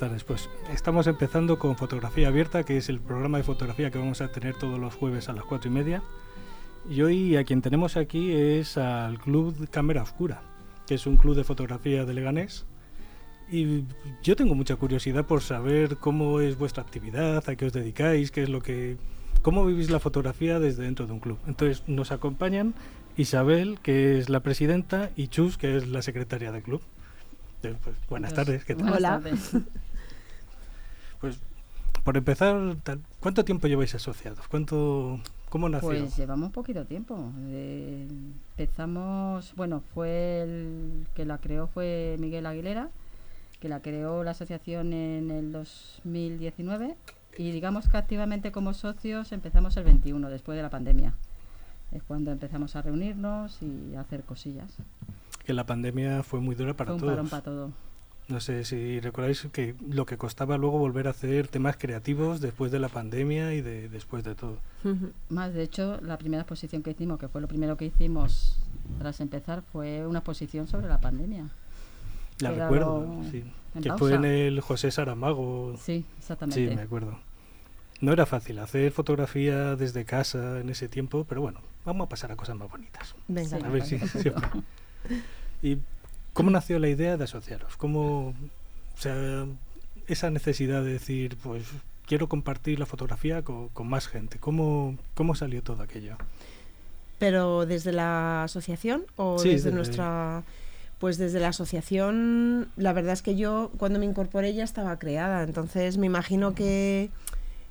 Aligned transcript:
tardes. 0.00 0.24
Pues 0.24 0.48
estamos 0.72 1.06
empezando 1.06 1.58
con 1.58 1.76
Fotografía 1.76 2.28
Abierta, 2.28 2.62
que 2.64 2.78
es 2.78 2.88
el 2.88 3.00
programa 3.00 3.36
de 3.36 3.44
fotografía 3.44 3.90
que 3.90 3.98
vamos 3.98 4.22
a 4.22 4.32
tener 4.32 4.54
todos 4.54 4.80
los 4.80 4.94
jueves 4.94 5.28
a 5.28 5.34
las 5.34 5.44
cuatro 5.44 5.70
y 5.70 5.74
media. 5.74 6.02
Y 6.88 7.02
hoy 7.02 7.36
a 7.36 7.44
quien 7.44 7.60
tenemos 7.60 7.98
aquí 7.98 8.32
es 8.32 8.78
al 8.78 9.18
Club 9.18 9.68
Cámara 9.70 10.02
Oscura, 10.02 10.40
que 10.86 10.94
es 10.94 11.06
un 11.06 11.18
club 11.18 11.36
de 11.36 11.44
fotografía 11.44 12.06
de 12.06 12.14
Leganés. 12.14 12.64
Y 13.52 13.84
yo 14.22 14.36
tengo 14.36 14.54
mucha 14.54 14.76
curiosidad 14.76 15.26
por 15.26 15.42
saber 15.42 15.98
cómo 15.98 16.40
es 16.40 16.56
vuestra 16.56 16.82
actividad, 16.82 17.46
a 17.46 17.56
qué 17.56 17.66
os 17.66 17.72
dedicáis, 17.74 18.30
qué 18.30 18.44
es 18.44 18.48
lo 18.48 18.62
que, 18.62 18.96
cómo 19.42 19.66
vivís 19.66 19.90
la 19.90 20.00
fotografía 20.00 20.58
desde 20.58 20.84
dentro 20.84 21.06
de 21.06 21.12
un 21.12 21.20
club. 21.20 21.38
Entonces 21.46 21.82
nos 21.86 22.10
acompañan 22.10 22.72
Isabel, 23.18 23.78
que 23.82 24.18
es 24.18 24.30
la 24.30 24.40
presidenta, 24.40 25.10
y 25.14 25.28
Chus, 25.28 25.58
que 25.58 25.76
es 25.76 25.88
la 25.88 26.00
secretaria 26.00 26.52
del 26.52 26.62
club. 26.62 26.80
Pues, 27.60 27.76
buenas 28.08 28.32
tardes, 28.32 28.64
¿qué 28.64 28.74
tal? 28.74 28.88
Buenas 28.88 28.98
Hola. 28.98 29.20
tardes. 29.20 29.52
Pues 31.20 31.38
por 32.04 32.16
empezar, 32.16 32.76
¿cuánto 33.20 33.44
tiempo 33.44 33.66
lleváis 33.66 33.94
asociados? 33.94 34.46
¿Cuánto, 34.48 35.20
¿Cómo 35.50 35.68
nació? 35.68 35.88
Pues 35.88 36.16
llevamos 36.16 36.52
poquito 36.52 36.84
tiempo. 36.86 37.32
Eh, 37.48 38.08
empezamos, 38.56 39.52
bueno, 39.56 39.82
fue 39.94 40.42
el 40.42 41.06
que 41.14 41.24
la 41.24 41.38
creó 41.38 41.66
fue 41.66 42.16
Miguel 42.18 42.46
Aguilera, 42.46 42.88
que 43.58 43.68
la 43.68 43.80
creó 43.82 44.24
la 44.24 44.30
asociación 44.30 44.92
en 44.92 45.30
el 45.30 45.52
2019 45.52 46.96
y 47.36 47.50
digamos 47.50 47.88
que 47.88 47.96
activamente 47.96 48.52
como 48.52 48.74
socios 48.74 49.32
empezamos 49.32 49.76
el 49.76 49.84
21, 49.84 50.30
después 50.30 50.56
de 50.56 50.62
la 50.62 50.70
pandemia. 50.70 51.14
Es 51.92 52.02
cuando 52.04 52.30
empezamos 52.30 52.76
a 52.76 52.82
reunirnos 52.82 53.58
y 53.62 53.94
a 53.96 54.00
hacer 54.00 54.22
cosillas. 54.22 54.72
que 55.44 55.52
la 55.52 55.66
pandemia 55.66 56.22
fue 56.22 56.40
muy 56.40 56.54
dura 56.54 56.74
para 56.74 56.88
fue 56.88 56.94
un 56.94 57.00
todos. 57.00 57.12
parón 57.12 57.28
para 57.28 57.42
todo. 57.42 57.70
No 58.30 58.38
sé 58.38 58.64
si 58.64 59.00
recordáis 59.00 59.46
que 59.52 59.74
lo 59.88 60.06
que 60.06 60.16
costaba 60.16 60.56
luego 60.56 60.78
volver 60.78 61.08
a 61.08 61.10
hacer 61.10 61.48
temas 61.48 61.76
creativos 61.76 62.40
después 62.40 62.70
de 62.70 62.78
la 62.78 62.88
pandemia 62.88 63.54
y 63.54 63.60
de 63.60 63.88
después 63.88 64.22
de 64.22 64.36
todo. 64.36 64.56
Más, 65.28 65.52
de 65.52 65.64
hecho, 65.64 66.00
la 66.00 66.16
primera 66.16 66.42
exposición 66.42 66.82
que 66.82 66.92
hicimos, 66.92 67.18
que 67.18 67.28
fue 67.28 67.40
lo 67.40 67.48
primero 67.48 67.76
que 67.76 67.86
hicimos 67.86 68.56
tras 68.98 69.20
empezar, 69.20 69.62
fue 69.72 70.06
una 70.06 70.20
exposición 70.20 70.68
sobre 70.68 70.86
la 70.86 71.00
pandemia. 71.00 71.48
La 72.38 72.52
Quedado 72.52 72.70
recuerdo, 72.70 73.30
sí. 73.30 73.44
Que 73.82 73.88
pausa. 73.88 73.98
fue 73.98 74.14
en 74.14 74.24
el 74.24 74.60
José 74.60 74.90
Saramago. 74.90 75.74
Sí, 75.76 76.04
exactamente. 76.18 76.68
Sí, 76.68 76.74
me 76.74 76.82
acuerdo. 76.82 77.18
No 78.00 78.12
era 78.12 78.26
fácil 78.26 78.60
hacer 78.60 78.92
fotografía 78.92 79.76
desde 79.76 80.04
casa 80.04 80.60
en 80.60 80.70
ese 80.70 80.88
tiempo, 80.88 81.26
pero 81.28 81.40
bueno, 81.40 81.60
vamos 81.84 82.06
a 82.06 82.08
pasar 82.08 82.32
a 82.32 82.36
cosas 82.36 82.56
más 82.56 82.70
bonitas. 82.70 83.14
Venga. 83.28 83.58
Sí. 83.58 83.64
A 83.64 83.68
ver 83.68 83.84
si 83.84 83.98
siempre. 83.98 84.48
¿Y 85.62 85.78
cómo 86.32 86.50
nació 86.50 86.78
la 86.78 86.88
idea 86.88 87.16
de 87.16 87.24
asociaros? 87.24 87.76
¿Cómo, 87.76 88.28
o 88.28 88.98
sea, 88.98 89.46
esa 90.06 90.30
necesidad 90.30 90.82
de 90.82 90.92
decir, 90.92 91.36
pues 91.42 91.64
quiero 92.06 92.28
compartir 92.28 92.78
la 92.78 92.86
fotografía 92.86 93.42
con, 93.42 93.68
con 93.68 93.88
más 93.88 94.08
gente? 94.08 94.38
¿Cómo, 94.38 94.96
¿Cómo 95.14 95.34
salió 95.34 95.62
todo 95.62 95.82
aquello? 95.82 96.16
Pero 97.18 97.66
desde 97.66 97.92
la 97.92 98.44
asociación 98.44 99.04
o 99.16 99.38
Sí, 99.38 99.50
desde 99.50 99.64
desde- 99.70 99.76
nuestra... 99.76 100.42
Pues 100.98 101.16
desde 101.16 101.40
la 101.40 101.48
asociación, 101.48 102.68
la 102.76 102.92
verdad 102.92 103.14
es 103.14 103.22
que 103.22 103.34
yo 103.34 103.70
cuando 103.78 103.98
me 103.98 104.04
incorporé 104.04 104.52
ya 104.52 104.64
estaba 104.64 104.98
creada, 104.98 105.42
entonces 105.44 105.96
me 105.96 106.04
imagino 106.04 106.54
que 106.54 107.08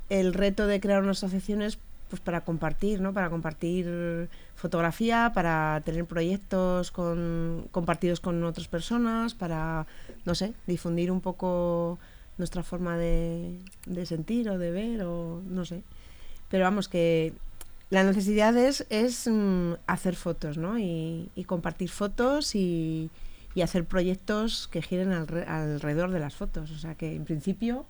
el 0.10 0.34
reto 0.34 0.66
de 0.66 0.80
crear 0.80 1.04
una 1.04 1.12
asociación 1.12 1.62
es 1.62 1.78
pues 2.10 2.22
para 2.22 2.42
compartir, 2.42 3.02
¿no? 3.02 3.14
Para 3.14 3.30
compartir 3.30 4.30
fotografía, 4.56 5.32
para 5.34 5.82
tener 5.86 6.06
proyectos 6.06 6.92
con, 6.92 7.68
compartidos 7.72 8.20
con 8.20 8.44
otras 8.44 8.68
personas, 8.68 9.34
para, 9.34 9.86
no 10.26 10.36
sé, 10.36 10.54
difundir 10.68 11.12
un 11.12 11.22
poco 11.22 12.00
nuestra 12.38 12.64
forma 12.64 12.98
de, 12.98 13.60
de 13.86 14.06
sentir 14.06 14.50
o 14.50 14.58
de 14.58 14.72
ver 14.72 15.04
o 15.04 15.42
no 15.48 15.66
sé. 15.66 15.84
Pero 16.50 16.64
vamos, 16.64 16.88
que 16.88 17.34
la 17.92 18.04
necesidad 18.04 18.56
es, 18.58 18.86
es, 18.90 19.28
mm, 19.28 19.74
hacer 19.88 20.16
fotos, 20.16 20.58
¿no? 20.58 20.80
Y, 20.80 21.30
y 21.36 21.44
compartir 21.44 21.90
fotos 21.90 22.56
y, 22.56 23.10
y 23.56 23.62
hacer 23.62 23.86
proyectos 23.86 24.68
que 24.68 24.82
giren 24.82 25.12
alre- 25.12 25.48
alrededor 25.48 26.12
de 26.12 26.20
las 26.20 26.36
fotos. 26.36 26.72
O 26.72 26.78
sea 26.80 26.96
que 26.96 27.16
en 27.16 27.26
principio, 27.26 27.86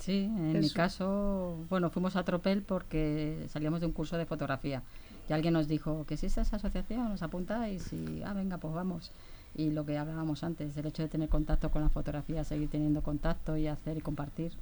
Sí, 0.00 0.24
en 0.24 0.58
mi 0.58 0.70
caso, 0.70 1.58
bueno, 1.68 1.90
fuimos 1.90 2.16
a 2.16 2.24
Tropel 2.24 2.62
porque 2.62 3.46
salíamos 3.48 3.80
de 3.80 3.86
un 3.86 3.92
curso 3.92 4.16
de 4.16 4.24
fotografía 4.26 4.82
y 5.28 5.32
alguien 5.32 5.52
nos 5.54 5.68
dijo 5.68 6.04
que 6.06 6.16
si 6.16 6.26
es 6.26 6.38
esa 6.38 6.56
asociación, 6.56 7.12
os 7.12 7.22
apuntáis 7.22 7.92
y, 7.92 8.22
ah, 8.24 8.32
venga, 8.32 8.56
pues 8.58 8.74
vamos. 8.74 9.12
Y 9.54 9.70
lo 9.70 9.84
que 9.84 9.98
hablábamos 9.98 10.42
antes, 10.42 10.76
el 10.76 10.86
hecho 10.86 11.02
de 11.02 11.08
tener 11.08 11.28
contacto 11.28 11.70
con 11.70 11.82
la 11.82 11.90
fotografía, 11.90 12.42
seguir 12.44 12.70
teniendo 12.70 13.02
contacto 13.02 13.56
y 13.56 13.66
hacer 13.66 13.98
y 13.98 14.00
compartir, 14.00 14.52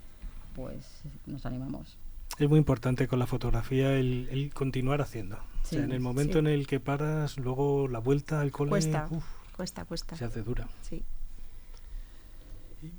pues 0.57 1.03
nos 1.27 1.47
animamos. 1.47 1.97
Es 2.39 2.49
muy 2.49 2.59
importante 2.59 3.07
con 3.09 3.19
la 3.19 3.27
fotografía 3.27 3.95
el, 3.95 4.29
el 4.31 4.53
continuar 4.53 5.01
haciendo. 5.01 5.37
o 5.37 5.39
sea, 5.67 5.79
Sí, 5.79 5.85
en 5.85 5.93
el 5.93 6.01
momento 6.01 6.35
sí. 6.35 6.39
en 6.41 6.47
el 6.49 6.67
que 6.67 6.81
paras, 6.81 7.39
luego 7.39 7.87
la 7.89 8.01
vuelta 8.01 8.41
al 8.41 8.51
cole 8.51 8.71
Cuesta. 8.71 9.07
uf, 9.11 9.25
cuesta, 9.57 9.85
cuesta. 9.85 10.17
se 10.17 10.25
hace 10.25 10.43
dura. 10.43 10.69
Sí. 10.83 11.03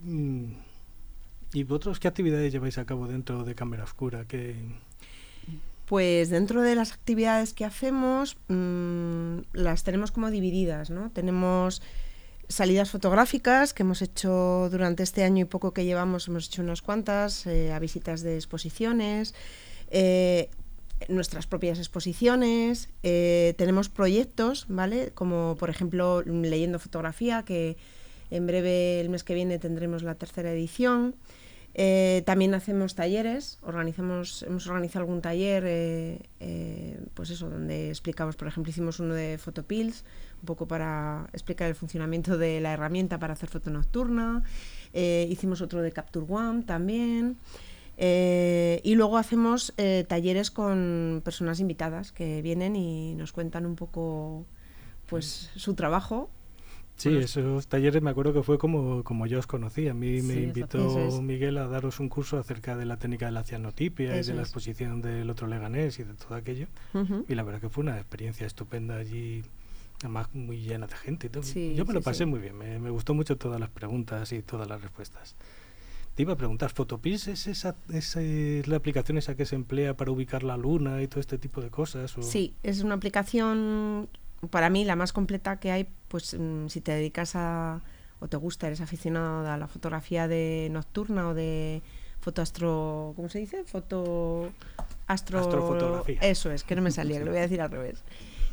Mm. 0.04 0.54
¿Y 1.54 1.64
vosotros 1.64 2.00
qué 2.00 2.08
actividades 2.08 2.52
lleváis 2.52 2.78
a 2.78 2.86
cabo 2.86 3.08
dentro 3.08 3.44
de 3.44 3.56
Cámara 3.56 3.84
Oscura? 3.84 4.26
¿Qué, 4.28 4.56
Pues 5.86 6.30
dentro 6.30 6.62
de 6.62 6.76
las 6.76 6.94
actividades 6.94 7.54
que 7.54 7.66
hacemos, 7.66 8.38
mm, 8.48 9.40
las 9.54 9.84
tenemos 9.84 10.12
como 10.12 10.30
divididas, 10.30 10.92
¿no? 10.92 11.10
Tenemos 11.12 11.82
salidas 12.48 12.90
fotográficas 12.90 13.74
que 13.74 13.84
hemos 13.84 14.02
hecho 14.02 14.70
durante 14.72 15.04
este 15.04 15.24
año 15.24 15.44
y 15.44 15.46
poco 15.46 15.72
que 15.72 15.86
llevamos, 15.86 16.28
hemos 16.28 16.48
hecho 16.48 16.62
unas 16.62 16.82
cuantas, 16.82 17.46
eh, 17.46 17.72
a 17.72 17.80
visitas 17.80 18.22
de 18.22 18.36
exposiciones, 18.36 19.34
eh, 19.92 20.50
nuestras 21.08 21.48
propias 21.48 21.78
exposiciones, 21.78 22.90
eh, 23.04 23.54
tenemos 23.58 23.88
proyectos, 23.90 24.66
¿vale? 24.68 25.12
Como 25.14 25.56
por 25.58 25.70
ejemplo 25.70 26.22
Leyendo 26.24 26.78
Fotografía, 26.80 27.44
que 27.44 27.78
en 28.32 28.48
breve, 28.48 29.00
el 29.00 29.10
mes 29.10 29.24
que 29.24 29.34
viene, 29.34 29.60
tendremos 29.60 30.04
la 30.04 30.16
tercera 30.16 30.52
edición. 30.52 31.16
Eh, 31.76 32.24
también 32.26 32.54
hacemos 32.56 32.96
talleres, 32.96 33.60
organizamos, 33.62 34.44
hemos 34.44 34.68
organizado 34.68 35.04
algún 35.04 35.22
taller, 35.22 35.64
eh, 35.68 36.20
eh, 36.40 37.00
pues 37.14 37.30
eso, 37.30 37.50
donde 37.50 37.90
explicamos, 37.90 38.36
por 38.36 38.48
ejemplo, 38.48 38.70
hicimos 38.72 39.00
uno 39.00 39.14
de 39.14 39.38
Photopills, 39.38 40.04
un 40.42 40.46
poco 40.46 40.68
para 40.68 41.28
explicar 41.32 41.70
el 41.70 41.76
funcionamiento 41.76 42.38
de 42.38 42.60
la 42.60 42.74
herramienta 42.74 43.20
para 43.20 43.34
hacer 43.34 43.50
foto 43.50 43.70
nocturna. 43.70 44.44
Hicimos 44.94 45.62
otro 45.62 45.82
de 45.82 45.92
Capture 45.92 46.26
One 46.28 46.64
también. 46.64 47.38
Y 47.98 48.96
luego 48.96 49.18
hacemos 49.18 49.74
talleres 50.08 50.52
con 50.52 51.22
personas 51.24 51.60
invitadas 51.60 52.12
que 52.12 52.42
vienen 52.42 52.76
y 52.76 53.14
nos 53.16 53.34
cuentan 53.34 53.66
un 53.66 53.76
poco 53.76 54.46
pues 55.08 55.52
su 55.56 55.76
trabajo. 55.76 56.30
Sí, 57.00 57.10
Bueno, 57.10 57.24
esos 57.24 57.68
talleres 57.68 58.02
me 58.02 58.10
acuerdo 58.10 58.34
que 58.34 58.44
fue 58.44 58.58
como, 58.58 59.04
como 59.04 59.26
yo 59.26 59.40
os 59.40 59.48
conocí. 59.48 59.88
A 59.88 59.94
mí 59.94 60.22
me 60.22 60.34
invitó 60.42 61.00
es. 61.00 61.22
Miguel 61.22 61.58
a 61.58 61.68
daros 61.68 62.00
un 62.02 62.10
curso 62.10 62.38
acerca 62.38 62.76
de 62.76 62.86
la 62.86 62.98
técnica 62.98 63.26
de 63.28 63.32
la 63.32 63.44
cianotipia 63.44 64.20
y 64.20 64.24
de 64.24 64.34
la 64.34 64.42
es. 64.42 64.48
exposición 64.50 65.02
del 65.02 65.30
otro 65.30 65.48
Leganés 65.48 65.98
y 66.00 66.04
de 66.04 66.14
todo 66.14 66.36
aquello. 66.36 66.68
Y 67.28 67.36
la 67.36 67.44
verdad 67.44 67.62
que 67.62 67.70
fue 67.70 67.84
una 67.84 67.96
experiencia 67.98 68.46
estupenda 68.46 68.98
allí, 68.98 69.44
además 70.00 70.28
muy 70.34 70.58
llena 70.60 70.88
de 70.88 70.96
gente. 70.98 71.28
y 71.28 71.30
todo. 71.30 71.44
Sí, 71.44 71.74
yo 71.76 71.86
me 71.86 71.94
lo 71.94 72.02
pasé 72.02 72.26
muy 72.26 72.40
bien, 72.40 72.58
me, 72.58 72.78
me 72.80 72.90
gustó 72.90 73.14
mucho 73.14 73.38
todas 73.38 73.60
las 73.62 73.70
preguntas 73.70 74.32
y 74.34 74.42
todas 74.42 74.68
las 74.68 74.82
respuestas. 74.82 75.36
Te 76.16 76.24
iba 76.24 76.34
a 76.34 76.38
preguntar, 76.38 76.72
¿Photopills 76.74 77.30
es, 77.30 77.48
esa, 77.48 77.78
es 77.94 78.18
eh, 78.18 78.62
la 78.66 78.76
aplicación 78.76 79.18
esa 79.18 79.36
que 79.38 79.46
se 79.46 79.56
emplea 79.56 79.96
para 79.96 80.12
ubicar 80.12 80.44
la 80.44 80.58
luna 80.58 81.02
y 81.02 81.08
todo 81.08 81.22
este 81.22 81.38
tipo 81.38 81.62
de 81.62 81.70
cosas? 81.70 82.18
o- 82.18 82.22
Sí, 82.24 82.56
es 82.62 82.82
una 82.84 82.96
aplicación 82.96 84.10
para 84.50 84.70
mí 84.70 84.86
la 84.86 84.96
más 84.96 85.14
completa 85.14 85.60
que 85.60 85.72
hay, 85.72 85.88
pues 86.08 86.36
mm, 86.38 86.68
si 86.68 86.82
te 86.82 86.92
dedicas 86.94 87.36
a 87.36 87.82
o 88.20 88.28
te 88.28 88.38
gusta, 88.38 88.68
eres 88.68 88.82
aficionado 88.82 89.50
a 89.50 89.58
la 89.58 89.68
fotografía 89.68 90.28
de 90.28 90.68
nocturna 90.72 91.30
o 91.30 91.34
de 91.34 91.82
fotoastro, 92.20 93.14
¿cómo 93.16 93.30
se 93.30 93.40
dice? 93.40 93.64
Foto 93.64 94.52
astro 95.08 95.40
Astrofotografía. 95.40 96.20
Eso 96.22 96.52
es, 96.52 96.64
que 96.64 96.76
no 96.76 96.82
me 96.82 96.92
salía, 96.92 97.20
que 97.20 97.26
lo 97.26 97.32
voy 97.32 97.40
a 97.40 97.44
decir 97.44 97.62
al 97.62 97.72
revés. 97.72 98.04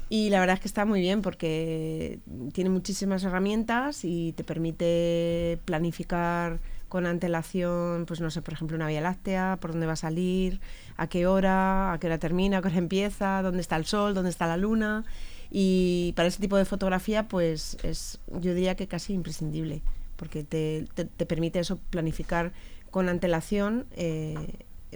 Y 0.08 0.30
la 0.30 0.38
verdad 0.38 0.54
es 0.54 0.60
que 0.60 0.68
está 0.68 0.84
muy 0.84 1.00
bien 1.00 1.20
porque 1.20 2.20
tiene 2.52 2.70
muchísimas 2.70 3.24
herramientas 3.24 4.04
y 4.04 4.32
te 4.34 4.44
permite 4.44 5.58
planificar 5.64 6.60
con 6.88 7.06
antelación, 7.06 8.06
pues 8.06 8.20
no 8.20 8.30
sé, 8.30 8.40
por 8.40 8.54
ejemplo, 8.54 8.76
una 8.76 8.86
vía 8.86 9.00
láctea, 9.00 9.58
por 9.60 9.72
dónde 9.72 9.86
va 9.86 9.94
a 9.94 9.96
salir, 9.96 10.60
a 10.96 11.08
qué 11.08 11.26
hora, 11.26 11.92
a 11.92 11.98
qué 11.98 12.06
hora 12.06 12.18
termina, 12.18 12.58
a 12.58 12.62
qué 12.62 12.68
hora 12.68 12.78
empieza, 12.78 13.42
dónde 13.42 13.60
está 13.60 13.74
el 13.74 13.84
sol, 13.84 14.14
dónde 14.14 14.30
está 14.30 14.46
la 14.46 14.56
luna. 14.56 15.04
Y 15.50 16.12
para 16.16 16.28
ese 16.28 16.40
tipo 16.40 16.56
de 16.56 16.64
fotografía, 16.64 17.28
pues 17.28 17.76
es, 17.82 18.18
yo 18.40 18.54
diría 18.54 18.74
que 18.74 18.86
casi 18.88 19.12
imprescindible, 19.12 19.82
porque 20.16 20.42
te, 20.44 20.86
te- 20.94 21.04
te 21.04 21.26
permite 21.26 21.58
eso 21.60 21.78
planificar 21.90 22.52
con 22.90 23.08
antelación, 23.08 23.86
eh, 23.96 24.34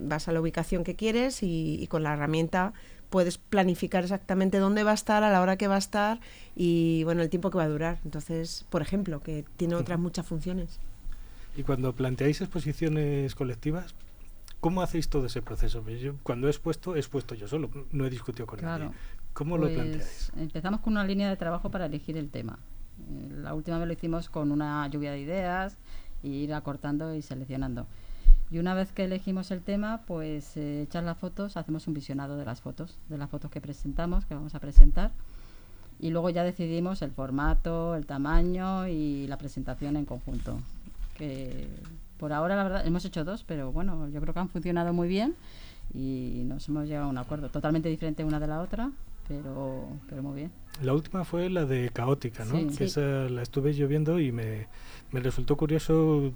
vas 0.02 0.28
a 0.28 0.32
la 0.32 0.40
ubicación 0.40 0.84
que 0.84 0.94
quieres 0.96 1.42
y, 1.42 1.78
y 1.82 1.86
con 1.88 2.02
la 2.02 2.12
herramienta 2.14 2.72
puedes 3.10 3.38
planificar 3.38 4.04
exactamente 4.04 4.58
dónde 4.58 4.84
va 4.84 4.92
a 4.92 4.94
estar, 4.94 5.24
a 5.24 5.30
la 5.30 5.40
hora 5.42 5.56
que 5.56 5.66
va 5.66 5.74
a 5.74 5.78
estar 5.78 6.20
y 6.54 7.02
bueno, 7.04 7.22
el 7.22 7.28
tiempo 7.28 7.50
que 7.50 7.58
va 7.58 7.64
a 7.64 7.68
durar. 7.68 7.98
Entonces, 8.04 8.64
por 8.70 8.82
ejemplo, 8.82 9.20
que 9.20 9.44
tiene 9.56 9.74
otras 9.74 9.98
muchas 9.98 10.26
funciones. 10.26 10.78
Y 11.56 11.64
cuando 11.64 11.92
planteáis 11.92 12.40
exposiciones 12.40 13.34
colectivas, 13.34 13.94
¿cómo 14.60 14.80
hacéis 14.82 15.08
todo 15.08 15.26
ese 15.26 15.42
proceso? 15.42 15.82
Pues 15.82 16.00
Yo, 16.00 16.14
cuando 16.22 16.46
he 16.46 16.50
expuesto, 16.50 16.94
he 16.94 17.00
expuesto 17.00 17.34
yo 17.34 17.48
solo, 17.48 17.68
no 17.90 18.06
he 18.06 18.10
discutido 18.10 18.46
con 18.46 18.60
Claro. 18.60 18.84
nadie. 18.84 18.96
¿Cómo 19.32 19.56
lo 19.56 19.64
Pues, 19.64 19.74
planteáis? 19.74 20.32
Empezamos 20.36 20.80
con 20.80 20.92
una 20.94 21.04
línea 21.04 21.28
de 21.28 21.36
trabajo 21.36 21.70
para 21.70 21.86
elegir 21.86 22.16
el 22.16 22.30
tema. 22.30 22.58
Eh, 23.10 23.30
La 23.42 23.54
última 23.54 23.78
vez 23.78 23.86
lo 23.86 23.92
hicimos 23.92 24.28
con 24.28 24.52
una 24.52 24.86
lluvia 24.88 25.12
de 25.12 25.20
ideas 25.20 25.76
y 26.22 26.28
ir 26.30 26.54
acortando 26.54 27.14
y 27.14 27.22
seleccionando. 27.22 27.86
Y 28.50 28.58
una 28.58 28.74
vez 28.74 28.90
que 28.92 29.04
elegimos 29.04 29.50
el 29.52 29.62
tema, 29.62 30.02
pues 30.06 30.56
eh, 30.56 30.82
echar 30.82 31.04
las 31.04 31.16
fotos, 31.16 31.56
hacemos 31.56 31.86
un 31.86 31.94
visionado 31.94 32.36
de 32.36 32.44
las 32.44 32.60
fotos, 32.60 32.98
de 33.08 33.16
las 33.16 33.30
fotos 33.30 33.50
que 33.50 33.60
presentamos, 33.60 34.24
que 34.26 34.34
vamos 34.34 34.54
a 34.54 34.58
presentar. 34.60 35.12
Y 36.00 36.10
luego 36.10 36.30
ya 36.30 36.42
decidimos 36.42 37.02
el 37.02 37.12
formato, 37.12 37.94
el 37.94 38.06
tamaño 38.06 38.88
y 38.88 39.26
la 39.28 39.36
presentación 39.38 39.96
en 39.96 40.04
conjunto. 40.04 40.58
Que 41.16 41.68
por 42.18 42.32
ahora, 42.32 42.56
la 42.56 42.64
verdad, 42.64 42.86
hemos 42.86 43.04
hecho 43.04 43.24
dos, 43.24 43.44
pero 43.44 43.70
bueno, 43.70 44.08
yo 44.08 44.20
creo 44.20 44.34
que 44.34 44.40
han 44.40 44.48
funcionado 44.48 44.92
muy 44.92 45.08
bien 45.08 45.34
y 45.94 46.42
nos 46.46 46.68
hemos 46.68 46.86
llegado 46.88 47.06
a 47.06 47.10
un 47.10 47.18
acuerdo 47.18 47.50
totalmente 47.50 47.88
diferente 47.88 48.24
una 48.24 48.40
de 48.40 48.46
la 48.46 48.60
otra, 48.60 48.90
pero, 49.28 49.88
pero 50.08 50.22
muy 50.22 50.34
bien. 50.34 50.52
La 50.82 50.92
última 50.94 51.24
fue 51.24 51.50
la 51.50 51.64
de 51.66 51.90
Caótica, 51.90 52.44
¿no? 52.44 52.56
Sí. 52.56 52.66
que 52.68 52.74
Sí. 52.74 52.84
esa 52.84 53.00
la 53.00 53.42
estuve 53.42 53.72
yo 53.74 53.86
viendo 53.88 54.18
y 54.20 54.32
me, 54.32 54.66
me 55.12 55.20
resultó 55.20 55.56
curioso. 55.56 56.32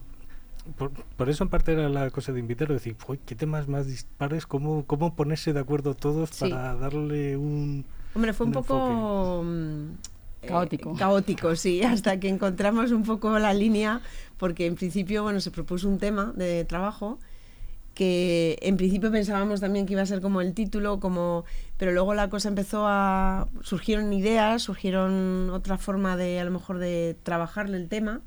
Por, 0.78 0.90
por 0.90 1.28
eso 1.28 1.44
en 1.44 1.50
parte 1.50 1.72
era 1.72 1.88
la 1.90 2.10
cosa 2.10 2.32
de 2.32 2.40
invitarlo, 2.40 2.75
decir, 2.75 2.96
"Uy, 3.06 3.19
qué 3.26 3.34
temas 3.34 3.69
más 3.69 3.86
dispares, 3.86 4.46
cómo, 4.46 4.84
cómo 4.86 5.14
ponerse 5.14 5.52
de 5.52 5.60
acuerdo 5.60 5.94
todos 5.94 6.31
Sí. 6.31 6.48
para 6.48 6.75
darle 6.75 7.36
un... 7.36 7.84
Hombre, 8.14 8.32
fue 8.32 8.46
un, 8.46 8.56
Un 8.56 8.62
poco 8.64 9.42
mm, 9.44 9.90
eh, 10.42 10.46
Caótico. 10.46 10.94
caótico, 10.94 11.54
sí, 11.56 11.82
hasta 11.84 12.19
que 12.19 12.28
encontramos 12.28 12.92
un 12.92 13.02
poco 13.02 13.38
la 13.38 13.52
línea, 13.52 14.00
porque 14.38 14.64
en 14.66 14.75
principio, 14.76 15.22
bueno, 15.22 15.40
se 15.40 15.50
propuso 15.50 15.86
un 15.88 15.98
tema 15.98 16.32
de 16.34 16.64
trabajo 16.64 17.19
que 17.94 18.58
en 18.62 18.76
principio 18.76 19.11
pensábamos 19.11 19.61
también 19.61 19.87
que 19.87 19.93
iba 19.93 20.02
a 20.02 20.06
ser 20.06 20.20
como 20.20 20.41
el 20.41 20.52
título, 20.52 21.00
como 21.00 21.44
pero 21.76 21.93
luego 21.93 22.14
la 22.14 22.29
cosa 22.29 22.49
empezó 22.49 22.85
a 22.87 23.49
surgieron 23.62 24.12
ideas, 24.12 24.62
surgieron 24.62 25.50
otra 25.50 25.79
forma 25.79 26.17
de 26.17 26.41
a 26.41 26.44
lo 26.44 26.50
mejor 26.50 26.79
de 26.79 27.17
trabajarle 27.23 27.76
el 27.76 27.88
tema. 27.88 28.20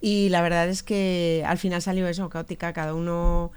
Y 0.00 0.30
la 0.30 0.40
verdad 0.40 0.68
es 0.68 0.82
que 0.82 1.44
al 1.46 1.58
final 1.58 1.82
salió 1.82 2.08
eso, 2.08 2.28
caótica, 2.30 2.72
cada 2.72 2.94
uno 2.94 3.52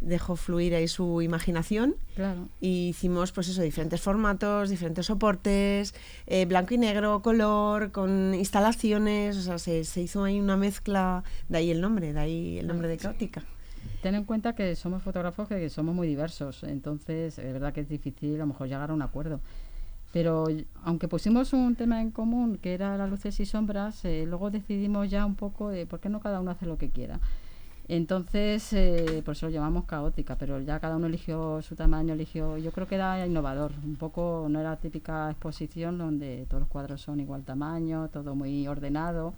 dejó 0.00 0.36
fluir 0.36 0.74
ahí 0.74 0.88
su 0.88 1.22
imaginación. 1.22 1.96
Claro. 2.14 2.48
y 2.60 2.88
hicimos 2.88 3.32
pues 3.32 3.48
eso, 3.48 3.62
diferentes 3.62 4.00
formatos, 4.00 4.70
diferentes 4.70 5.06
soportes, 5.06 5.94
eh, 6.26 6.46
blanco 6.46 6.74
y 6.74 6.78
negro, 6.78 7.22
color, 7.22 7.90
con 7.90 8.34
instalaciones, 8.34 9.36
o 9.36 9.42
sea, 9.42 9.58
se, 9.58 9.84
se 9.84 10.02
hizo 10.02 10.22
ahí 10.22 10.38
una 10.38 10.56
mezcla, 10.56 11.24
de 11.48 11.58
ahí 11.58 11.70
el 11.70 11.80
nombre, 11.80 12.12
de 12.12 12.20
ahí 12.20 12.58
el 12.58 12.66
nombre 12.68 12.88
de 12.88 12.98
Caótica. 12.98 13.42
Ten 14.04 14.14
en 14.14 14.24
cuenta 14.24 14.54
que 14.54 14.76
somos 14.76 15.02
fotógrafos 15.02 15.48
que 15.48 15.70
somos 15.70 15.94
muy 15.94 16.06
diversos, 16.06 16.62
entonces 16.64 17.38
es 17.38 17.52
verdad 17.54 17.72
que 17.72 17.80
es 17.80 17.88
difícil 17.88 18.34
a 18.34 18.38
lo 18.40 18.48
mejor 18.48 18.68
llegar 18.68 18.90
a 18.90 18.92
un 18.92 19.00
acuerdo. 19.00 19.40
Pero 20.12 20.44
aunque 20.82 21.08
pusimos 21.08 21.54
un 21.54 21.74
tema 21.74 22.02
en 22.02 22.10
común, 22.10 22.58
que 22.58 22.74
era 22.74 22.98
las 22.98 23.08
luces 23.08 23.40
y 23.40 23.46
sombras, 23.46 24.04
eh, 24.04 24.26
luego 24.28 24.50
decidimos 24.50 25.08
ya 25.08 25.24
un 25.24 25.36
poco 25.36 25.70
de 25.70 25.86
por 25.86 26.00
qué 26.00 26.10
no 26.10 26.20
cada 26.20 26.40
uno 26.40 26.50
hace 26.50 26.66
lo 26.66 26.76
que 26.76 26.90
quiera. 26.90 27.18
Entonces, 27.88 28.74
eh, 28.74 29.22
por 29.24 29.32
eso 29.32 29.46
lo 29.46 29.52
llamamos 29.52 29.86
caótica, 29.86 30.36
pero 30.36 30.60
ya 30.60 30.78
cada 30.80 30.96
uno 30.96 31.06
eligió 31.06 31.62
su 31.62 31.74
tamaño, 31.74 32.12
eligió, 32.12 32.58
yo 32.58 32.72
creo 32.72 32.86
que 32.86 32.96
era 32.96 33.26
innovador, 33.26 33.72
un 33.82 33.96
poco 33.96 34.48
no 34.50 34.60
era 34.60 34.76
típica 34.76 35.30
exposición 35.30 35.96
donde 35.96 36.44
todos 36.50 36.60
los 36.60 36.68
cuadros 36.68 37.00
son 37.00 37.20
igual 37.20 37.42
tamaño, 37.44 38.10
todo 38.12 38.34
muy 38.34 38.68
ordenado 38.68 39.32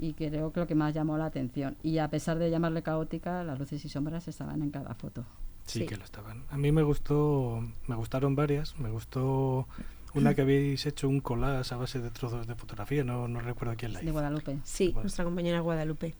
y 0.00 0.14
creo 0.14 0.52
que 0.52 0.60
lo 0.60 0.66
que 0.66 0.74
más 0.74 0.94
llamó 0.94 1.18
la 1.18 1.26
atención. 1.26 1.76
Y 1.82 1.98
a 1.98 2.08
pesar 2.08 2.38
de 2.38 2.50
llamarle 2.50 2.82
caótica, 2.82 3.44
las 3.44 3.58
luces 3.58 3.84
y 3.84 3.88
sombras 3.88 4.26
estaban 4.28 4.62
en 4.62 4.70
cada 4.70 4.94
foto. 4.94 5.24
Sí, 5.66 5.80
Sí. 5.80 5.86
que 5.86 5.96
lo 5.96 6.04
estaban. 6.04 6.42
A 6.50 6.56
mí 6.56 6.72
me 6.72 6.82
gustó, 6.82 7.62
me 7.86 7.94
gustaron 7.94 8.34
varias, 8.34 8.78
me 8.78 8.90
gustó 8.90 9.68
una 10.14 10.34
que 10.34 10.42
habéis 10.42 10.84
hecho 10.86 11.08
un 11.08 11.20
collage 11.20 11.72
a 11.72 11.76
base 11.76 12.00
de 12.00 12.10
trozos 12.10 12.46
de 12.46 12.54
fotografía, 12.56 13.04
no, 13.04 13.28
no 13.28 13.40
recuerdo 13.40 13.74
quién 13.76 13.92
la 13.92 14.00
De 14.00 14.06
hizo. 14.06 14.12
Guadalupe. 14.14 14.58
Sí, 14.64 14.92
nuestra 14.94 15.24
compañera 15.24 15.60
Guadalupe. 15.60 16.14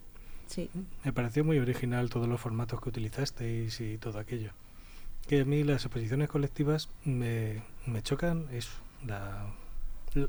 Sí. 0.46 0.68
Me 1.04 1.12
pareció 1.12 1.44
muy 1.44 1.58
original 1.58 2.10
todos 2.10 2.28
los 2.28 2.40
formatos 2.40 2.80
que 2.80 2.88
utilizasteis 2.90 3.80
y 3.80 3.98
todo 3.98 4.18
aquello. 4.18 4.50
Que 5.26 5.40
a 5.40 5.44
mí 5.44 5.62
las 5.64 5.84
exposiciones 5.84 6.28
colectivas 6.28 6.88
me, 7.04 7.62
me 7.86 8.02
chocan 8.02 8.46
eso, 8.52 8.70
la, 9.06 9.46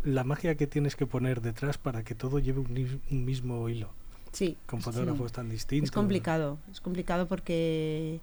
la 0.04 0.24
magia 0.24 0.56
que 0.56 0.68
tienes 0.68 0.96
que 0.96 1.06
poner 1.08 1.42
detrás 1.42 1.78
para 1.78 2.04
que 2.04 2.16
todo 2.16 2.40
lleve 2.40 2.60
un, 2.60 3.26
mismo 3.26 3.68
hilo, 3.70 3.90
Sí, 4.32 4.58
con 4.66 4.80
Sí. 4.80 4.86
fotógrafos 4.86 5.32
tan 5.32 5.50
distintos. 5.50 5.88
es 5.90 5.92
complicado, 5.92 6.58
es 6.72 6.80
complicado 6.82 7.28
porque 7.28 8.20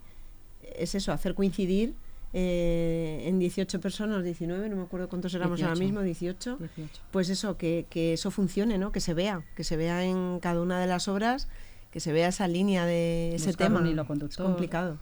es 0.77 0.95
eso, 0.95 1.13
hacer 1.13 1.35
coincidir 1.35 1.95
eh, 2.35 3.23
en 3.27 3.39
18 3.39 3.81
personas, 3.81 4.23
19, 4.23 4.69
no 4.69 4.77
me 4.77 4.83
acuerdo 4.83 5.09
cuántos 5.09 5.33
éramos 5.35 5.61
ahora 5.63 5.75
18. 5.75 5.85
mismo, 5.85 6.03
18. 6.03 6.57
18. 6.59 7.03
pues 7.11 7.29
eso, 7.31 7.57
que, 7.57 7.87
que 7.91 8.13
eso 8.13 8.31
funcione, 8.31 8.77
¿no? 8.79 8.93
Que 8.93 9.01
se 9.01 9.15
vea, 9.15 9.43
que 9.57 9.65
se 9.65 9.77
vea 9.77 10.05
en 10.05 10.39
cada 10.41 10.61
una 10.61 10.79
de 10.81 10.87
las 10.87 11.09
obras, 11.09 11.49
que 11.91 12.01
se 12.01 12.13
vea 12.13 12.29
esa 12.29 12.47
línea 12.47 12.85
de 12.85 13.35
ese 13.35 13.47
Buscar 13.47 13.69
tema. 13.69 13.81
un 13.81 13.87
hilo 13.87 14.03
es 14.03 14.09
conductor. 14.09 14.45
complicado. 14.47 14.99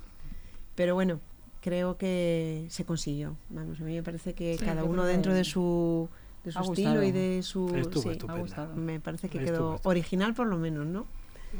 Pero 0.77 0.95
bueno, 0.95 1.21
creo 1.63 1.97
que 1.99 2.67
se 2.71 2.85
consiguió. 2.85 3.37
Vamos, 3.51 3.81
a 3.81 3.85
mí 3.85 3.95
me 3.95 4.03
parece 4.05 4.35
que 4.35 4.57
Sí, 4.57 4.65
cada 4.65 4.85
uno 4.85 5.05
dentro 5.05 5.35
de 5.35 5.43
su, 5.43 6.09
de 6.47 6.53
su 6.53 6.59
ha 6.59 6.63
estilo 6.63 6.89
gustado. 6.91 7.03
y 7.05 7.13
de 7.13 7.43
su... 7.43 7.69
Estuvo 7.77 8.03
sí, 8.03 8.09
estupenda. 8.11 8.35
Ha 8.35 8.39
gustado. 8.39 8.75
me 8.77 9.01
parece 9.01 9.29
que 9.29 9.39
Estuvo 9.39 9.53
quedó 9.57 9.71
estupenda. 9.75 9.91
original 9.91 10.35
por 10.35 10.47
lo 10.47 10.57
menos, 10.57 10.87
¿no? 10.87 11.07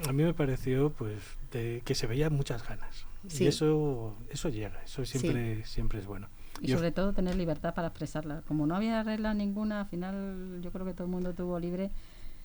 A 0.09 0.13
mí 0.13 0.23
me 0.25 0.35
pareció 0.35 0.91
pues 0.91 1.19
de 1.53 1.83
que 1.85 1.95
se 1.95 2.07
veían 2.07 2.33
muchas 2.33 2.67
ganas. 2.67 3.07
Sí. 3.29 3.45
Y 3.45 3.47
eso 3.49 4.17
eso 4.31 4.49
llega, 4.49 4.83
eso 4.85 5.05
siempre 5.05 5.65
siempre 5.67 5.99
es 5.99 6.07
bueno. 6.07 6.29
Y 6.61 6.69
Yo- 6.69 6.77
sobre 6.77 6.91
todo 6.93 7.13
tener 7.13 7.37
libertad 7.37 7.75
para 7.75 7.89
expresarla. 7.89 8.43
Como 8.49 8.67
no 8.67 8.75
había 8.77 9.03
regla 9.03 9.35
ninguna, 9.35 9.81
al 9.81 9.87
final 9.89 10.61
yo 10.63 10.71
creo 10.73 10.87
que 10.87 10.95
todo 10.95 11.05
el 11.05 11.11
mundo 11.11 11.35
tuvo 11.35 11.59
libre 11.59 11.91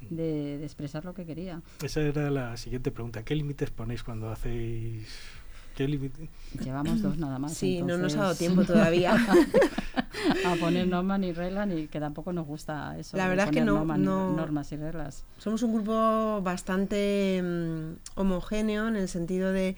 de, 0.10 0.58
de 0.58 0.64
expresar 0.66 1.06
lo 1.06 1.14
que 1.14 1.26
quería. 1.26 1.62
Esa 1.84 2.02
era 2.02 2.30
la 2.32 2.58
siguiente 2.58 2.92
pregunta. 2.92 3.24
¿Qué 3.24 3.36
límites 3.36 3.70
ponéis 3.70 4.04
cuando 4.04 4.30
hacéis 4.32 5.08
qué 5.76 5.88
límite? 5.88 6.30
Llevamos 6.64 7.02
dos 7.02 7.18
nada 7.18 7.40
más. 7.40 7.54
Sí, 7.54 7.82
no 7.82 7.98
nos 7.98 8.16
ha 8.16 8.22
dado 8.22 8.36
tiempo 8.36 8.64
todavía. 8.64 9.16
a 10.46 10.56
poner 10.56 10.88
normas 10.88 11.20
ni 11.20 11.32
reglas, 11.34 11.68
ni 11.68 11.88
que 11.88 12.00
tampoco 12.00 12.34
nos 12.34 12.46
gusta 12.46 12.98
eso. 13.00 13.18
La 13.18 13.24
de 13.24 13.30
verdad 13.30 13.46
es 13.48 13.52
que 13.52 13.62
no- 13.62 13.76
normas 13.76 14.00
ni- 14.00 14.06
no- 14.06 14.36
normas 14.36 14.72
y 14.72 14.78
reglas. 14.78 15.24
Somos 15.38 15.64
un 15.64 15.74
grupo 15.74 16.42
bastante 16.44 17.42
mm, 17.44 18.20
homogéneo 18.20 18.88
en 18.88 18.96
el 18.96 19.08
sentido 19.08 19.52
de, 19.52 19.76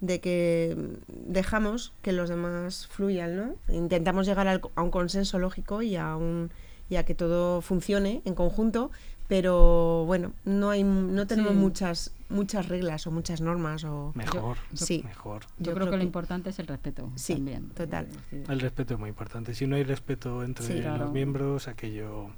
de 0.00 0.20
que 0.20 0.76
dejamos 1.08 1.92
que 2.02 2.12
los 2.12 2.28
demás 2.28 2.86
fluyan, 2.88 3.36
¿no? 3.36 3.54
Intentamos 3.72 4.26
llegar 4.26 4.48
al- 4.48 4.60
a 4.74 4.82
un 4.82 4.90
consenso 4.90 5.38
lógico 5.38 5.82
y 5.82 5.96
a, 5.96 6.16
un, 6.16 6.50
y 6.88 6.96
a 6.96 7.04
que 7.04 7.14
todo 7.14 7.60
funcione 7.62 8.22
en 8.24 8.34
conjunto, 8.34 8.90
pero 9.28 10.04
bueno, 10.06 10.32
no 10.44 10.70
hay 10.70 10.84
no 10.84 11.26
tenemos 11.26 11.52
Sí. 11.52 11.58
muchas 11.58 12.12
muchas 12.28 12.68
reglas 12.68 13.06
o 13.06 13.10
muchas 13.12 13.40
normas 13.40 13.84
o 13.84 14.12
Mejor, 14.16 14.56
Sí. 14.74 15.02
mejor. 15.04 15.44
Yo, 15.58 15.74
creo, 15.74 15.90
que, 15.90 15.96
lo 15.96 16.02
importante 16.02 16.50
es 16.50 16.58
el 16.58 16.66
respeto 16.66 17.10
Sí, 17.14 17.34
también. 17.34 17.68
total. 17.70 18.08
El 18.32 18.58
respeto 18.60 18.94
es 18.94 19.00
muy 19.00 19.08
importante. 19.10 19.54
Si 19.54 19.66
no 19.66 19.76
hay 19.76 19.84
respeto 19.84 20.42
entre 20.42 20.66
Sí, 20.66 20.80
claro. 20.80 21.04
los 21.04 21.12
miembros, 21.12 21.68
aquello 21.68 22.30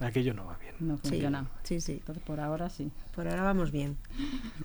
aquello 0.00 0.34
no 0.34 0.44
va 0.46 0.56
bien. 0.58 0.74
no 0.80 0.96
sí, 0.98 1.08
funciona. 1.10 1.46
sí, 1.64 1.80
sí. 1.80 1.92
Entonces, 1.94 2.22
por 2.24 2.40
ahora 2.40 2.68
sí. 2.70 2.90
Por 3.14 3.26
ahora 3.28 3.42
vamos 3.42 3.70
bien. 3.72 3.96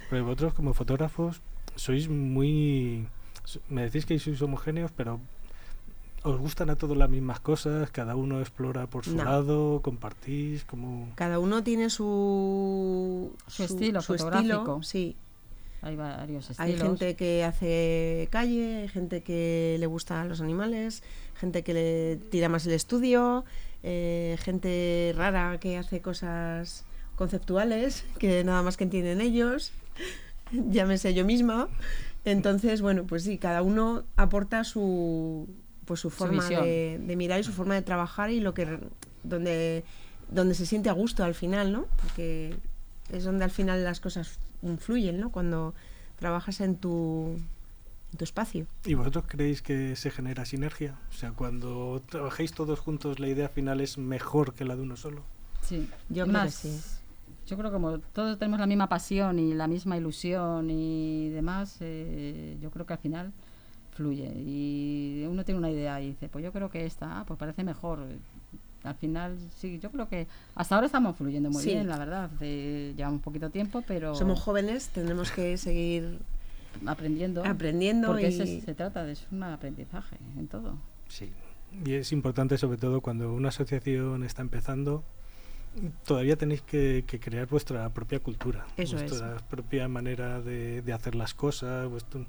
Pero 0.10 0.24
vosotros 0.26 0.54
como 0.54 0.74
fotógrafos 0.74 1.42
sois 1.76 2.08
muy 2.10 3.08
so- 3.46 3.62
me 3.70 3.82
decís 3.84 4.06
que 4.06 4.18
sois 4.20 4.40
homogéneos, 4.42 4.92
pero 4.92 5.20
os 6.24 6.38
gustan 6.40 6.70
a 6.70 6.76
todos 6.76 6.98
las 6.98 7.10
mismas 7.10 7.40
cosas, 7.40 7.90
cada 7.92 8.16
uno 8.16 8.40
explora 8.42 8.88
por 8.88 9.06
su 9.06 9.16
No. 9.16 9.24
lado, 9.24 9.82
compartís 9.82 10.66
como 10.66 11.10
Cada 11.16 11.40
uno 11.40 11.64
tiene 11.64 11.90
su 11.90 13.32
Su 13.48 13.64
estilo 13.64 14.02
fotográfico. 14.02 14.84
sí. 14.84 15.16
Hay 15.82 15.96
varios 15.96 16.50
estilos. 16.50 16.60
Hay 16.60 16.78
gente 16.88 17.16
que 17.16 17.46
hace 17.46 18.28
calle, 18.32 18.80
hay 18.82 18.88
gente 18.90 19.24
que 19.24 19.78
le 19.80 19.86
gustan 19.86 20.28
los 20.28 20.42
animales, 20.42 21.04
gente 21.36 21.64
que 21.64 21.74
le 21.74 22.16
tira 22.18 22.50
más 22.50 22.66
el 22.68 22.74
estudio, 22.74 23.46
eh, 23.84 24.36
gente 24.42 25.14
rara 25.16 25.58
que 25.62 25.78
hace 25.78 26.02
cosas 26.02 26.84
conceptuales 27.16 28.04
que 28.20 28.44
nada 28.44 28.62
más 28.62 28.76
que 28.76 28.84
entienden 28.84 29.22
ellos, 29.22 29.72
llámese 30.52 31.14
yo 31.14 31.24
misma. 31.24 31.70
Entonces, 32.26 32.82
bueno, 32.82 33.06
pues 33.06 33.24
sí, 33.24 33.38
cada 33.38 33.62
uno 33.62 34.04
aporta 34.18 34.66
su 34.66 35.48
pues 35.90 36.02
su 36.02 36.12
forma 36.12 36.44
visión. 36.44 36.64
de, 36.64 37.02
de 37.04 37.16
mirar 37.16 37.40
y 37.40 37.44
su 37.44 37.52
forma 37.52 37.74
de 37.74 37.82
trabajar 37.82 38.30
y 38.30 38.40
lo 38.40 38.54
que 38.54 38.78
donde 39.24 39.84
donde 40.30 40.54
se 40.54 40.68
siente 40.68 40.88
a 40.88 40.94
gusto 40.94 41.24
al 41.24 41.34
final, 41.34 41.72
¿no? 41.72 41.88
Porque 42.00 42.56
es 43.12 43.24
donde 43.24 43.44
al 43.44 43.50
final 43.50 43.84
las 43.84 44.00
cosas 44.00 44.38
influyen, 44.62 45.20
¿no? 45.20 45.32
Cuando 45.32 45.74
trabajas 46.20 46.62
en 46.62 46.76
tu, 46.76 47.40
en 48.12 48.18
tu 48.20 48.24
espacio. 48.24 48.68
¿Y 48.86 48.94
vosotros 48.94 49.24
creéis 49.28 49.64
que 49.64 49.96
se 49.96 50.12
genera 50.12 50.46
sinergia? 50.46 50.96
O 51.10 51.14
sea, 51.14 51.32
cuando 51.32 52.04
trabajéis 52.08 52.54
todos 52.54 52.78
juntos, 52.80 53.20
la 53.20 53.28
idea 53.28 53.50
final 53.50 53.82
es 53.82 53.98
mejor 53.98 54.54
que 54.54 54.64
la 54.64 54.76
de 54.76 54.84
uno 54.84 54.96
solo. 54.96 55.24
Sí, 55.64 55.90
Yo 56.10 56.26
creo 56.26 56.26
que 56.26 56.32
Más, 56.32 56.54
sí. 56.54 56.80
Yo 57.48 57.58
creo 57.58 57.72
que 57.72 57.74
como 57.74 57.98
todos 57.98 58.38
tenemos 58.38 58.60
la 58.60 58.68
misma 58.68 58.88
pasión 58.88 59.40
y 59.40 59.56
la 59.56 59.66
misma 59.66 59.98
ilusión 59.98 60.70
y 60.70 61.30
demás, 61.30 61.78
eh, 61.80 62.60
yo 62.62 62.70
creo 62.70 62.86
que 62.86 62.94
al 62.94 63.00
final 63.00 63.34
fluye. 63.92 64.32
Y 64.36 65.26
uno 65.28 65.44
tiene 65.46 65.60
una 65.60 65.70
idea 65.72 66.02
y 66.02 66.10
dice, 66.10 66.30
pues 66.30 66.44
yo 66.44 66.52
creo 66.52 66.70
que 66.70 66.86
esta, 66.86 67.20
ah, 67.20 67.26
pues 67.26 67.38
parece 67.40 67.64
mejor. 67.64 68.00
Al 68.84 68.96
final, 68.96 69.38
sí, 69.58 69.78
yo 69.80 69.92
creo 69.92 70.08
que 70.08 70.26
hasta 70.56 70.76
ahora 70.76 70.86
estamos 70.88 71.18
fluyendo 71.18 71.50
muy 71.50 71.62
Sí. 71.62 71.72
bien, 71.72 71.88
la 71.90 71.98
verdad. 71.98 72.30
Eh, 72.40 72.94
llevamos 72.96 73.22
poquito 73.22 73.50
tiempo, 73.50 73.84
pero 73.86 74.16
Somos 74.16 74.40
jóvenes, 74.40 74.88
tendremos 74.90 75.32
que 75.32 75.58
seguir 75.58 76.20
aprendiendo. 76.86 77.44
aprendiendo 77.46 78.08
porque 78.08 78.30
y 78.30 78.32
se, 78.32 78.62
se 78.62 78.74
trata 78.76 79.04
de 79.04 79.12
es 79.14 79.28
un 79.32 79.44
aprendizaje 79.44 80.16
en 80.38 80.48
todo. 80.48 80.78
Sí. 81.10 81.32
Y 81.86 81.94
es 81.94 82.12
importante, 82.14 82.58
sobre 82.58 82.78
todo, 82.78 83.02
cuando 83.02 83.34
una 83.34 83.50
asociación 83.50 84.24
está 84.24 84.42
empezando, 84.42 85.04
todavía 86.06 86.36
tenéis 86.36 86.62
que, 86.62 87.04
que 87.06 87.20
crear 87.20 87.48
vuestra 87.48 87.88
propia 87.94 88.20
cultura, 88.22 88.66
Eso 88.78 88.96
es. 88.98 89.04
vuestra 89.10 89.38
propia 89.50 89.88
manera 89.88 90.42
de, 90.42 90.82
de 90.82 90.94
hacer 90.94 91.16
las 91.16 91.34
cosas. 91.34 91.88
vuestro- 91.90 92.26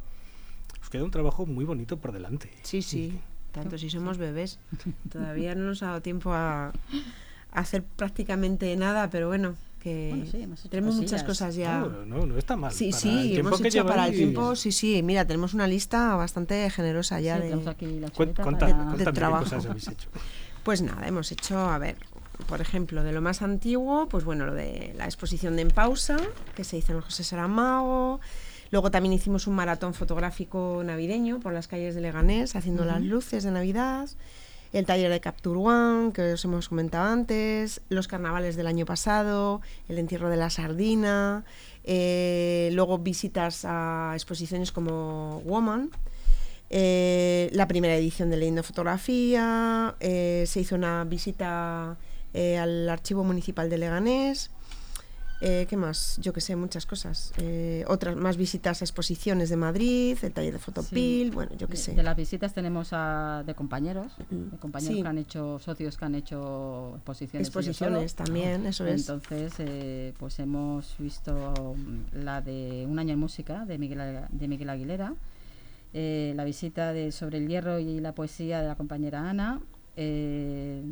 os 0.83 0.91
queda 0.91 1.05
un 1.05 1.11
trabajo 1.11 1.47
muy 1.47 1.65
bonito 1.65 1.99
por 1.99 2.13
delante. 2.13 2.51
Sí, 2.63 2.83
sí, 2.83 3.19
tanto 3.53 3.79
si 3.79 3.91
somos 3.91 4.19
bebés. 4.19 4.59
Todavía 5.13 5.55
no 5.55 5.65
nos 5.67 5.83
ha 5.83 5.87
dado 5.87 6.03
tiempo 6.03 6.33
a, 6.33 6.69
a 6.69 6.73
hacer 7.61 7.83
prácticamente 7.85 8.75
nada, 8.77 9.11
pero 9.11 9.29
bueno, 9.29 9.55
que 9.81 10.09
Bueno, 10.11 10.27
sí, 10.31 10.43
hemos 10.43 10.61
hecho 10.61 10.69
tenemos 10.69 10.95
muchas 10.97 11.23
cosas 11.25 11.55
ya. 11.55 11.81
No, 11.81 12.05
no, 12.05 12.27
no 12.27 12.37
está 12.39 12.57
mal. 12.57 12.71
Sí, 12.73 12.91
Para 12.91 13.01
sí, 13.01 13.33
el 13.33 13.39
hemos 13.41 13.61
que 13.61 13.69
hecho 13.69 13.87
para 13.87 14.07
el 14.09 14.15
tiempo, 14.15 14.55
sí, 14.57 14.73
sí, 14.73 15.03
mira, 15.03 15.27
tenemos 15.27 15.55
una 15.55 15.67
lista 15.67 16.17
bastante 16.17 16.69
generosa 16.71 17.21
ya 17.21 17.37
Sí, 17.41 17.49
de... 17.49 17.69
aquí 17.71 18.01
la 18.01 18.09
para- 18.09 18.95
qué 18.97 19.05
trabajo. 19.13 19.45
cosas 19.45 19.67
habéis 19.67 19.89
hecho. 19.89 20.09
Pues 20.63 20.83
nada, 20.83 21.09
hemos 21.09 21.33
hecho, 21.33 21.59
a 21.59 21.79
ver, 21.79 21.97
por 22.47 22.61
ejemplo, 22.61 23.03
de 23.03 23.13
lo 23.13 23.23
más 23.23 23.41
antiguo, 23.41 24.07
pues 24.11 24.25
bueno, 24.25 24.45
lo 24.45 24.53
de 24.53 24.93
la 24.95 25.07
exposición 25.07 25.57
de 25.57 25.63
En 25.63 25.71
Pausa, 25.71 26.19
que 26.55 26.65
se 26.65 26.77
hizo 26.77 26.93
en 26.93 26.99
el 26.99 27.03
José 27.03 27.25
Saramago. 27.25 28.21
Luego 28.71 28.91
también 28.91 29.13
hicimos 29.13 29.47
un 29.47 29.55
maratón 29.55 29.95
fotográfico 29.95 30.83
navideño 30.85 31.41
por 31.41 31.53
las 31.53 31.69
calles 31.69 31.95
de 31.95 32.01
Leganés, 32.01 32.55
haciendo 32.55 32.85
las 32.85 33.01
luces 33.03 33.43
de 33.45 33.51
Navidad. 33.51 34.09
El 34.73 34.87
taller 34.87 35.11
de 35.11 35.21
Capture 35.21 35.59
One, 35.59 36.13
que 36.13 36.35
os 36.35 36.45
hemos 36.45 36.69
comentado 36.69 37.09
antes. 37.09 37.81
Los 37.89 38.07
carnavales 38.07 38.55
del 38.55 38.69
año 38.69 38.87
pasado. 38.87 39.61
El 39.89 39.99
entierro 39.99 40.31
de 40.31 40.37
la 40.37 40.51
sardina. 40.51 41.45
eh, 41.83 42.71
luego 42.73 42.99
visitas 42.99 43.65
a 43.65 44.13
exposiciones 44.15 44.71
como 44.71 45.43
Woman. 45.45 45.91
Eh, 46.73 47.51
la 47.53 47.67
primera 47.67 47.97
edición 47.97 48.31
de 48.31 48.37
Leyendo 48.37 48.63
Fotografía, 48.63 49.97
eh, 49.99 50.45
se 50.47 50.61
hizo 50.61 50.77
una 50.77 51.03
visita 51.03 51.99
eh, 52.33 52.59
al 52.59 52.89
Archivo 52.89 53.25
Municipal 53.25 53.69
de 53.69 53.77
Leganés, 53.77 54.53
eh, 55.41 55.67
¿qué 55.69 55.77
más? 55.77 56.19
Yo 56.21 56.33
que 56.33 56.41
sé, 56.41 56.55
muchas 56.57 56.85
cosas. 56.87 57.33
Eh, 57.39 57.85
otras 57.89 58.17
más 58.17 58.37
visitas 58.37 58.83
a 58.83 58.85
exposiciones 58.85 59.49
de 59.49 59.57
Madrid, 59.57 60.19
el 60.23 60.33
taller 60.33 60.53
de 60.53 60.59
Fotopil, 60.59 61.29
Sí. 61.29 61.31
bueno, 61.35 61.53
yo 61.57 61.67
que 61.67 61.75
de, 61.75 61.79
sé. 61.79 61.95
de 61.95 62.03
las 62.03 62.17
visitas 62.17 62.53
tenemos 62.53 62.91
a, 62.93 63.43
de 63.47 63.55
compañeros, 63.55 64.13
de 64.31 64.59
compañeros 64.59 64.97
sí. 64.97 65.03
que 65.03 65.09
han 65.09 65.19
hecho, 65.19 65.59
socios 65.59 65.97
que 65.97 66.05
han 66.05 66.15
hecho 66.15 66.93
exposiciones. 66.97 67.49
Exposiciones 67.49 68.15
también, 68.15 68.67
eso 68.67 68.87
es. 68.87 69.01
Entonces, 69.01 69.55
eh, 69.59 70.13
pues 70.19 70.39
hemos 70.39 70.95
visto 70.99 71.75
mm, 71.77 72.23
la 72.23 72.41
de 72.43 72.87
Un 72.89 72.99
año 72.99 73.15
en 73.15 73.19
música 73.19 73.65
de 73.65 73.79
Miguel, 73.79 74.21
de 74.31 74.49
Miguel 74.49 74.69
Aguilera, 74.71 75.15
eh, 75.93 76.33
la 76.37 76.45
visita 76.45 76.93
de 76.93 77.13
Sobre 77.13 77.39
el 77.39 77.49
hierro 77.49 77.79
y 77.81 77.99
la 78.01 78.13
poesía 78.15 78.61
de 78.61 78.69
la 78.69 78.77
compañera 78.77 79.29
Ana, 79.29 79.61
eh, 79.97 80.83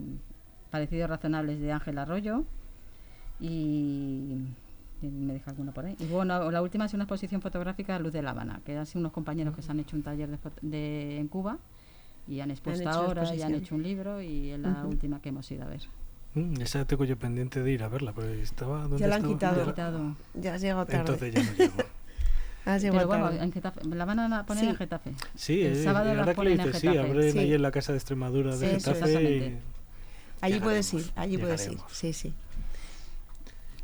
Parecidos 0.70 1.08
razonables 1.08 1.60
de 1.60 1.72
Ángel 1.72 1.98
Arroyo 1.98 2.44
y 3.40 4.36
me 5.02 5.32
deja 5.34 5.50
alguna 5.50 5.72
por 5.72 5.84
ahí. 5.86 5.96
Y 6.00 6.06
bueno, 6.06 6.50
la 6.50 6.62
última 6.62 6.86
es 6.86 6.94
una 6.94 7.04
exposición 7.04 7.40
fotográfica 7.40 7.94
de 7.94 8.00
Luz 8.00 8.12
de 8.12 8.22
La 8.22 8.30
Habana, 8.30 8.60
que 8.64 8.76
han 8.76 8.86
sido 8.86 9.00
unos 9.00 9.12
compañeros 9.12 9.54
que 9.54 9.62
se 9.62 9.70
han 9.70 9.80
hecho 9.80 9.96
un 9.96 10.02
taller 10.02 10.28
de, 10.62 11.18
en 11.18 11.28
Cuba 11.28 11.58
y 12.26 12.40
han 12.40 12.50
expuesto 12.50 12.88
ahora 12.90 13.34
y 13.34 13.42
han 13.42 13.54
hecho 13.54 13.74
un 13.74 13.82
libro 13.82 14.20
y 14.20 14.50
es 14.50 14.58
la 14.58 14.84
última 14.84 15.20
que 15.22 15.28
hemos 15.30 15.50
ido 15.50 15.64
a 15.64 15.68
ver. 15.68 15.80
Mm, 16.34 16.60
esa 16.60 16.84
tengo 16.84 17.04
yo 17.04 17.16
pendiente 17.16 17.62
de 17.62 17.72
ir 17.72 17.82
a 17.82 17.88
verla, 17.88 18.12
porque 18.12 18.42
estaba... 18.42 18.82
¿dónde 18.82 18.98
Ya 18.98 19.06
la 19.08 19.16
han 19.16 19.24
quitado. 19.26 19.56
Ya 19.56 19.60
Han 19.62 19.66
la- 19.66 19.72
quitado. 19.72 20.16
Ya 20.34 20.54
has 20.54 20.60
llegado 20.60 20.86
tarde. 20.86 20.98
Entonces 21.00 21.34
ya 21.34 21.42
no 21.42 21.52
llego. 21.56 21.74
Has 22.66 22.82
llegado 22.82 23.08
Pero 23.08 23.20
bueno, 23.22 23.42
en 23.42 23.50
Getafe, 23.50 23.82
la 23.86 24.04
van 24.04 24.18
a 24.20 24.44
poner 24.44 24.64
Sí. 24.64 24.68
en 24.70 24.76
Getafe. 24.76 25.12
Sí, 25.34 25.62
El 25.62 25.72
eh, 25.72 25.84
sábado 25.84 26.14
lo 26.14 26.34
ponen 26.34 26.60
en 26.60 26.74
sí, 26.74 26.88
abren 26.88 27.32
Sí. 27.32 27.38
ahí 27.38 27.54
en 27.54 27.62
la 27.62 27.70
Casa 27.70 27.92
de 27.92 27.98
Extremadura 27.98 28.54
de 28.56 28.68
Sí, 28.68 28.74
Getafe. 28.74 28.90
exactamente. 28.98 29.58
Allí 30.42 30.60
puedes 30.60 30.92
ir, 30.92 31.00
llegaremos, 31.00 31.18
allí 31.24 31.38
puedes 31.38 31.66
ir. 31.68 31.78
Sí, 31.90 32.12
sí. 32.12 32.34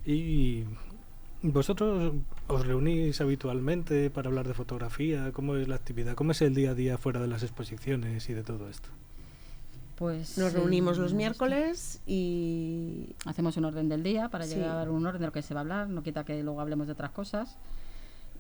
Y 0.06 0.64
vosotros 1.42 2.12
os 2.46 2.66
reunís 2.66 3.20
habitualmente 3.20 4.10
para 4.10 4.28
hablar 4.28 4.46
de 4.48 4.54
fotografía, 4.54 5.30
¿cómo 5.32 5.56
es 5.56 5.68
la 5.68 5.76
actividad? 5.76 6.14
¿Cómo 6.14 6.32
es 6.32 6.42
el 6.42 6.54
día 6.54 6.70
a 6.70 6.74
día 6.74 6.98
fuera 6.98 7.20
de 7.20 7.28
las 7.28 7.42
exposiciones 7.42 8.28
y 8.28 8.34
de 8.34 8.42
todo 8.42 8.68
esto? 8.68 8.88
Pues 9.96 10.36
Nos 10.38 10.52
eh, 10.52 10.58
reunimos 10.58 10.98
los 10.98 11.12
miércoles 11.14 12.00
y 12.06 13.14
Hacemos 13.26 13.56
un 13.56 13.64
orden 13.66 13.88
del 13.88 14.02
día 14.02 14.28
para 14.28 14.44
Sí. 14.44 14.56
llegar 14.56 14.88
a 14.88 14.90
un 14.90 15.06
orden 15.06 15.20
de 15.20 15.26
lo 15.26 15.32
que 15.32 15.42
se 15.42 15.54
va 15.54 15.60
a 15.60 15.62
hablar, 15.62 15.88
no 15.88 16.02
quita 16.02 16.24
que 16.24 16.42
luego 16.42 16.60
hablemos 16.60 16.86
de 16.86 16.92
otras 16.94 17.12
cosas. 17.12 17.56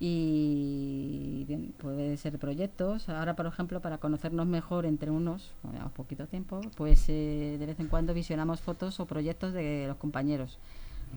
Y 0.00 1.44
bien, 1.46 1.72
puede 1.78 2.16
ser 2.16 2.38
proyectos. 2.38 3.08
Ahora, 3.08 3.36
por 3.36 3.46
ejemplo, 3.46 3.80
para 3.80 3.98
conocernos 3.98 4.46
mejor 4.46 4.86
entre 4.86 5.10
unos, 5.10 5.52
bueno, 5.62 5.76
llevamos 5.76 5.92
poquito 5.94 6.26
tiempo, 6.26 6.60
pues 6.76 7.04
eh, 7.08 7.56
de 7.58 7.66
vez 7.66 7.78
en 7.78 7.86
cuando 7.86 8.12
visionamos 8.12 8.60
fotos 8.60 8.98
o 8.98 9.06
proyectos 9.06 9.52
de 9.52 9.84
los 9.86 9.96
compañeros. 9.96 10.58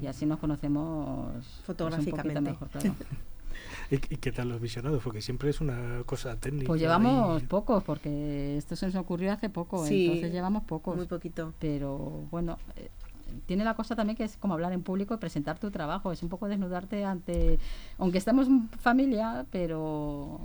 Y 0.01 0.07
así 0.07 0.25
nos 0.25 0.39
conocemos 0.39 1.31
pues, 1.33 1.45
un 1.59 1.63
Fotográficamente. 1.65 2.41
mejor, 2.41 2.69
claro. 2.69 2.93
¿Y, 3.89 3.97
qué 3.97 4.31
tal 4.31 4.49
los 4.49 4.61
visionados? 4.61 5.01
Porque 5.01 5.21
siempre 5.21 5.49
es 5.49 5.61
una 5.61 6.03
cosa 6.05 6.35
técnica. 6.35 6.67
Pues 6.67 6.81
llevamos 6.81 7.41
y- 7.41 7.45
pocos, 7.45 7.83
porque 7.83 8.57
esto 8.57 8.75
se 8.75 8.85
nos 8.87 8.95
ocurrió 8.95 9.31
hace 9.31 9.49
poco, 9.49 9.85
Sí, 9.85 10.05
entonces 10.05 10.31
llevamos 10.33 10.63
pocos. 10.63 10.95
muy 10.95 11.05
poquito. 11.05 11.53
pero 11.59 11.97
bueno, 12.29 12.57
tiene 13.45 13.63
la 13.63 13.75
cosa 13.75 13.95
también 13.95 14.15
que 14.17 14.23
es 14.23 14.37
como 14.37 14.53
hablar 14.53 14.73
en 14.73 14.83
público 14.83 15.13
y 15.13 15.17
presentar 15.17 15.59
tu 15.59 15.71
trabajo, 15.71 16.11
es 16.11 16.21
un 16.23 16.29
poco 16.29 16.47
desnudarte 16.47 17.05
ante, 17.05 17.59
aunque 17.97 18.17
estamos 18.17 18.47
en 18.47 18.69
familia, 18.69 19.45
pero 19.51 20.39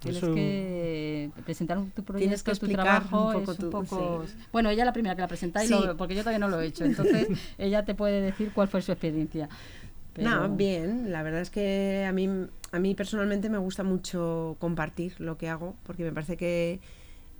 tienes 0.00 0.22
Eso- 0.22 0.34
que 0.34 1.30
presentar 1.44 1.78
tu 1.94 2.02
proyecto, 2.02 2.18
Tienes 2.18 2.42
que 2.42 2.50
tu 2.52 2.56
explicar 2.56 2.84
trabajo, 2.84 3.26
un 3.28 3.32
poco 3.32 3.52
es 3.52 3.58
un 3.58 3.70
poco... 3.70 4.26
sí. 4.26 4.34
Bueno, 4.52 4.70
ella 4.70 4.82
es 4.82 4.86
la 4.86 4.92
primera 4.92 5.14
que 5.14 5.22
la 5.22 5.28
presenta, 5.28 5.64
y 5.64 5.68
Sí. 5.68 5.74
lo- 5.74 5.96
porque 5.96 6.14
yo 6.14 6.22
todavía 6.22 6.38
no 6.38 6.48
lo 6.48 6.60
he 6.60 6.66
hecho, 6.66 6.84
entonces 6.84 7.28
ella 7.58 7.84
te 7.84 7.94
puede 7.94 8.20
decir 8.20 8.52
cuál 8.52 8.68
fue 8.68 8.82
su 8.82 8.92
experiencia. 8.92 9.48
No, 10.16 10.48
bien, 10.50 11.10
la 11.12 11.22
verdad 11.22 11.40
es 11.40 11.50
que 11.50 12.04
a 12.06 12.12
mí, 12.12 12.28
a 12.72 12.78
mí 12.78 12.94
personalmente 12.94 13.48
me 13.48 13.58
gusta 13.58 13.84
mucho 13.84 14.56
compartir 14.58 15.14
lo 15.20 15.38
que 15.38 15.48
hago, 15.48 15.76
porque 15.84 16.02
me 16.04 16.12
parece 16.12 16.36
que 16.36 16.80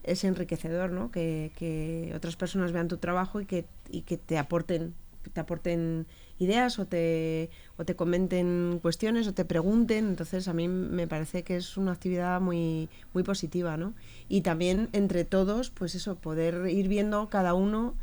es 0.03 0.25
enriquecedor, 0.25 0.91
¿no? 0.91 1.11
Que, 1.11 1.53
que 1.57 2.13
otras 2.15 2.37
personas 2.37 2.73
vean 2.73 2.89
tu 2.89 2.97
trabajo 2.97 3.41
y 3.41 3.47
que, 3.47 3.67
y 3.91 4.03
que 4.03 4.17
te 4.17 4.39
aporten 4.39 4.95
te 5.33 5.41
aporten 5.41 6.07
ideas 6.39 6.79
o 6.79 6.87
te, 6.87 7.51
o 7.77 7.85
te 7.85 7.95
comenten 7.95 8.79
cuestiones 8.81 9.29
o 9.29 9.35
te 9.35 9.45
pregunten. 9.45 10.09
Entonces 10.09 10.49
a 10.49 10.55
mí 10.55 10.69
me 10.69 11.07
parece 11.07 11.43
que 11.43 11.57
es 11.57 11.77
una 11.77 11.93
actividad 11.93 12.41
muy, 12.41 12.89
muy 13.13 13.23
positiva, 13.23 13.77
¿no? 13.77 13.95
Y 14.29 14.41
también 14.41 14.89
entre 14.93 15.25
todos, 15.25 15.71
pues 15.71 15.95
eso, 15.95 16.17
poder 16.17 16.71
ir 16.71 16.89
viendo 16.89 17.29
cada 17.29 17.55
uno 17.55 17.95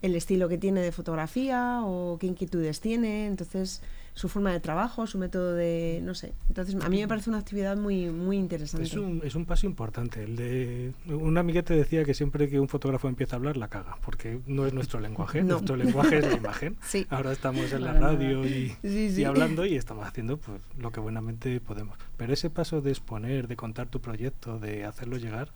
el 0.00 0.16
estilo 0.16 0.48
que 0.48 0.58
tiene 0.58 0.80
de 0.80 0.92
fotografía 0.92 1.80
o 1.84 2.18
qué 2.18 2.26
inquietudes 2.26 2.80
tiene, 2.80 3.26
entonces 3.26 3.82
su 4.14 4.28
forma 4.28 4.52
de 4.52 4.60
trabajo, 4.60 5.06
su 5.06 5.16
método 5.16 5.54
de, 5.54 6.00
no 6.02 6.14
sé. 6.14 6.34
Entonces 6.48 6.74
a 6.82 6.88
mí 6.90 7.00
me 7.00 7.08
parece 7.08 7.30
una 7.30 7.38
actividad 7.38 7.76
muy 7.78 8.10
muy 8.10 8.36
interesante. 8.36 8.86
Es 8.86 8.94
un, 8.94 9.22
es 9.24 9.34
un 9.34 9.46
paso 9.46 9.64
importante. 9.66 10.22
El 10.24 10.36
de 10.36 10.92
un 11.06 11.38
amiguete 11.38 11.74
decía 11.74 12.04
que 12.04 12.12
siempre 12.12 12.48
que 12.50 12.60
un 12.60 12.68
fotógrafo 12.68 13.08
empieza 13.08 13.36
a 13.36 13.38
hablar 13.38 13.56
la 13.56 13.68
caga, 13.68 13.96
porque 14.04 14.40
no 14.46 14.66
es 14.66 14.74
nuestro 14.74 15.00
lenguaje. 15.00 15.42
No. 15.42 15.54
Nuestro 15.54 15.76
lenguaje 15.76 16.18
es 16.18 16.26
la 16.26 16.36
imagen. 16.36 16.76
Sí. 16.84 17.06
Ahora 17.08 17.32
estamos 17.32 17.72
en 17.72 17.84
la 17.84 17.94
radio 17.94 18.44
y, 18.46 18.76
Sí, 18.82 19.14
y 19.16 19.24
hablando 19.24 19.64
y 19.64 19.76
estamos 19.76 20.06
haciendo 20.06 20.36
pues 20.36 20.60
lo 20.78 20.90
que 20.92 21.00
buenamente 21.00 21.58
podemos. 21.60 21.96
Pero 22.18 22.32
ese 22.34 22.50
paso 22.50 22.82
de 22.82 22.90
exponer, 22.90 23.48
de 23.48 23.56
contar 23.56 23.88
tu 23.88 24.00
proyecto, 24.00 24.58
de 24.58 24.84
hacerlo 24.84 25.16
llegar, 25.16 25.48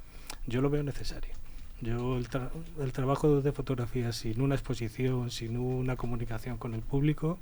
yo 0.46 0.62
lo 0.62 0.70
veo 0.70 0.82
necesario. 0.82 1.34
Yo 1.82 2.16
el, 2.16 2.30
tra- 2.30 2.48
el 2.80 2.92
trabajo 2.92 3.42
de 3.42 3.52
fotografía 3.52 4.10
sin 4.12 4.40
una 4.40 4.54
exposición, 4.54 5.30
sin 5.30 5.58
una 5.58 5.96
comunicación 5.96 6.56
con 6.56 6.72
el 6.72 6.80
público, 6.80 7.38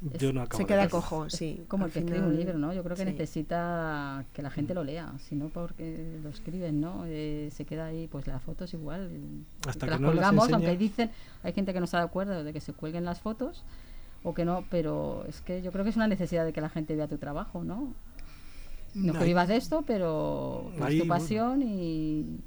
yo 0.00 0.32
no 0.32 0.42
acabo 0.42 0.58
Se 0.58 0.62
de 0.62 0.68
queda 0.68 0.88
cojo, 0.88 1.28
sí. 1.28 1.64
Como 1.66 1.84
al 1.84 1.90
el 1.90 1.92
que 1.94 1.98
escribe 2.00 2.26
un 2.26 2.36
libro, 2.36 2.58
¿no? 2.58 2.72
Yo 2.72 2.84
creo 2.84 2.96
que 2.96 3.04
sí. 3.04 3.10
necesita 3.10 4.24
que 4.32 4.42
la 4.42 4.50
gente 4.50 4.74
lo 4.74 4.84
lea, 4.84 5.12
si 5.18 5.34
no 5.34 5.48
porque 5.48 6.18
lo 6.22 6.28
escriben, 6.28 6.80
¿no? 6.80 7.04
Eh, 7.06 7.50
se 7.52 7.64
queda 7.64 7.86
ahí, 7.86 8.06
pues 8.06 8.26
las 8.26 8.40
fotos 8.42 8.72
igual. 8.74 9.10
Hasta 9.66 9.86
las 9.86 9.96
que 9.96 10.02
no 10.02 10.08
las 10.08 10.14
colgamos, 10.14 10.52
aunque 10.52 10.76
dicen, 10.76 11.10
hay 11.42 11.52
gente 11.52 11.72
que 11.72 11.80
no 11.80 11.86
está 11.86 11.98
de 11.98 12.04
acuerdo 12.04 12.44
de 12.44 12.52
que 12.52 12.60
se 12.60 12.72
cuelguen 12.72 13.04
las 13.04 13.20
fotos 13.20 13.64
o 14.22 14.34
que 14.34 14.44
no, 14.44 14.64
pero 14.70 15.24
es 15.28 15.40
que 15.40 15.62
yo 15.62 15.72
creo 15.72 15.84
que 15.84 15.90
es 15.90 15.96
una 15.96 16.08
necesidad 16.08 16.44
de 16.44 16.52
que 16.52 16.60
la 16.60 16.68
gente 16.68 16.94
vea 16.94 17.08
tu 17.08 17.18
trabajo, 17.18 17.64
¿no? 17.64 17.94
No 18.94 19.12
que 19.12 19.24
vivas 19.24 19.48
de 19.48 19.56
esto, 19.56 19.82
pero 19.86 20.70
es 20.74 20.76
tu 20.76 20.80
bueno. 20.80 21.06
pasión 21.06 21.62
y, 21.62 22.40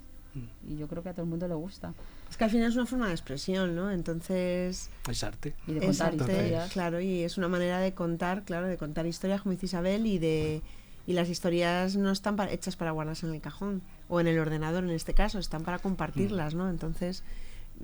y 0.68 0.78
yo 0.78 0.88
creo 0.88 1.04
que 1.04 1.10
a 1.10 1.14
todo 1.14 1.24
el 1.24 1.30
mundo 1.30 1.48
le 1.48 1.54
gusta. 1.54 1.94
Es 2.32 2.38
que 2.38 2.46
al 2.46 2.50
final 2.50 2.70
es 2.70 2.76
una 2.76 2.86
forma 2.88 3.08
de 3.08 3.12
expresión, 3.14 3.76
¿no? 3.76 3.92
Entonces, 3.92 4.90
Es 5.10 5.24
arte. 5.24 5.54
Y 5.68 5.74
de 5.74 5.86
contar 5.86 6.08
arte, 6.14 6.24
historias. 6.24 6.72
claro, 6.72 7.00
y 7.02 7.22
es 7.22 7.38
una 7.38 7.48
manera 7.50 7.80
de 7.80 7.94
contar, 7.94 8.44
claro, 8.44 8.68
de 8.68 8.78
contar 8.78 9.06
historias, 9.06 9.42
como 9.42 9.52
dice 9.52 9.66
Isabel, 9.68 10.06
y 10.08 10.18
de 10.18 10.62
y 11.08 11.14
las 11.14 11.30
historias 11.30 11.96
no 11.98 12.12
están 12.12 12.40
hechas 12.50 12.76
para 12.76 12.92
guardarse 12.92 13.26
en 13.28 13.34
el 13.34 13.42
cajón 13.42 13.82
o 14.08 14.20
en 14.22 14.28
el 14.28 14.38
ordenador 14.40 14.84
en 14.84 14.92
este 14.92 15.14
caso, 15.14 15.40
están 15.40 15.64
para 15.64 15.80
compartirlas, 15.80 16.54
¿no? 16.56 16.70
Entonces, 16.70 17.24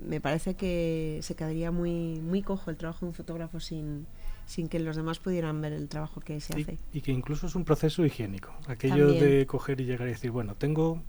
me 0.06 0.20
parece 0.20 0.54
que 0.54 1.18
se 1.22 1.34
quedaría 1.34 1.70
muy 1.72 2.20
muy 2.20 2.42
cojo 2.42 2.70
el 2.70 2.76
trabajo 2.76 3.00
de 3.04 3.06
un 3.10 3.14
fotógrafo 3.14 3.60
sin 3.60 4.06
sin 4.46 4.68
que 4.68 4.78
los 4.78 4.96
demás 4.96 5.18
pudieran 5.18 5.60
ver 5.60 5.74
el 5.74 5.88
trabajo 5.88 6.20
que 6.22 6.40
se 6.40 6.58
Y, 6.58 6.62
hace. 6.62 6.78
y 6.94 7.00
que 7.02 7.12
incluso 7.12 7.48
es 7.48 7.54
un 7.54 7.64
proceso 7.64 8.02
higiénico. 8.06 8.54
Aquello 8.66 9.08
También. 9.08 9.24
de 9.38 9.46
coger 9.46 9.78
y 9.80 9.84
llegar 9.84 10.08
y 10.08 10.12
decir, 10.12 10.30
bueno, 10.30 10.54
tengo 10.54 11.02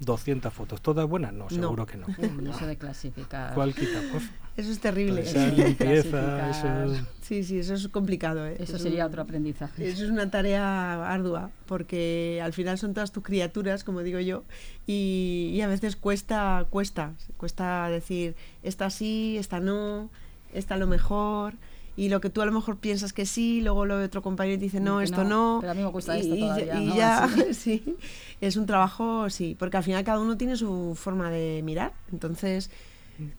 200 0.00 0.52
fotos, 0.52 0.80
¿todas 0.82 1.06
buenas? 1.08 1.32
No, 1.32 1.48
seguro 1.50 1.86
que 1.86 1.96
no. 1.98 2.06
Eso 2.50 2.66
de 2.66 2.76
clasificar. 2.76 3.54
¿Cuál 3.54 3.74
quitamos? 3.74 4.24
Eso 4.56 4.72
es 4.72 4.80
terrible. 4.80 5.20
Esa 5.22 5.48
Sí, 5.50 5.56
limpieza, 5.56 6.50
eso... 6.50 7.04
Sí, 7.22 7.44
sí, 7.44 7.58
eso 7.60 7.74
es 7.74 7.86
complicado, 7.88 8.46
¿eh? 8.46 8.56
Eso 8.58 8.76
Es 8.76 8.82
sería 8.82 9.04
un- 9.04 9.10
otro 9.10 9.22
aprendizaje. 9.22 9.88
Eso 9.88 10.04
es 10.04 10.10
una 10.10 10.30
tarea 10.30 11.06
ardua, 11.12 11.50
porque 11.66 12.40
al 12.42 12.52
final 12.52 12.76
son 12.78 12.92
todas 12.94 13.12
tus 13.12 13.22
criaturas, 13.22 13.84
como 13.84 14.02
digo 14.02 14.18
yo, 14.20 14.42
y, 14.86 15.50
y 15.54 15.60
a 15.60 15.68
veces 15.68 15.96
cuesta, 15.96 16.66
cuesta, 16.70 17.12
cuesta 17.36 17.88
decir, 17.88 18.34
esta 18.62 18.90
sí, 18.90 19.36
esta 19.38 19.60
no, 19.60 20.10
esta 20.52 20.76
lo 20.76 20.86
mejor, 20.86 21.54
y 21.96 22.08
lo 22.08 22.20
que 22.20 22.30
tú 22.30 22.40
a 22.42 22.46
lo 22.46 22.52
mejor 22.52 22.78
piensas 22.78 23.12
que 23.12 23.26
sí, 23.26 23.60
luego 23.60 23.84
lo 23.86 23.98
de 23.98 24.06
otro 24.06 24.22
compañero 24.22 24.58
te 24.58 24.64
dice, 24.64 24.80
no, 24.80 24.98
Que 24.98 25.04
esto 25.04 25.24
no, 25.24 25.58
pero 25.60 25.72
a 25.72 25.74
mí 25.74 25.82
me 25.82 25.88
gusta 25.90 26.16
y, 26.16 26.20
esto 26.20 26.36
todavía, 26.36 26.80
y 26.80 26.86
¿no? 26.86 26.94
ya, 26.96 27.28
sí, 27.52 27.96
es 28.40 28.56
un 28.56 28.66
trabajo, 28.66 29.28
sí, 29.30 29.56
porque 29.58 29.76
al 29.76 29.84
final 29.84 30.04
cada 30.04 30.18
uno 30.20 30.36
tiene 30.36 30.56
su 30.56 30.94
forma 30.96 31.30
de 31.30 31.60
mirar, 31.64 31.92
entonces, 32.12 32.70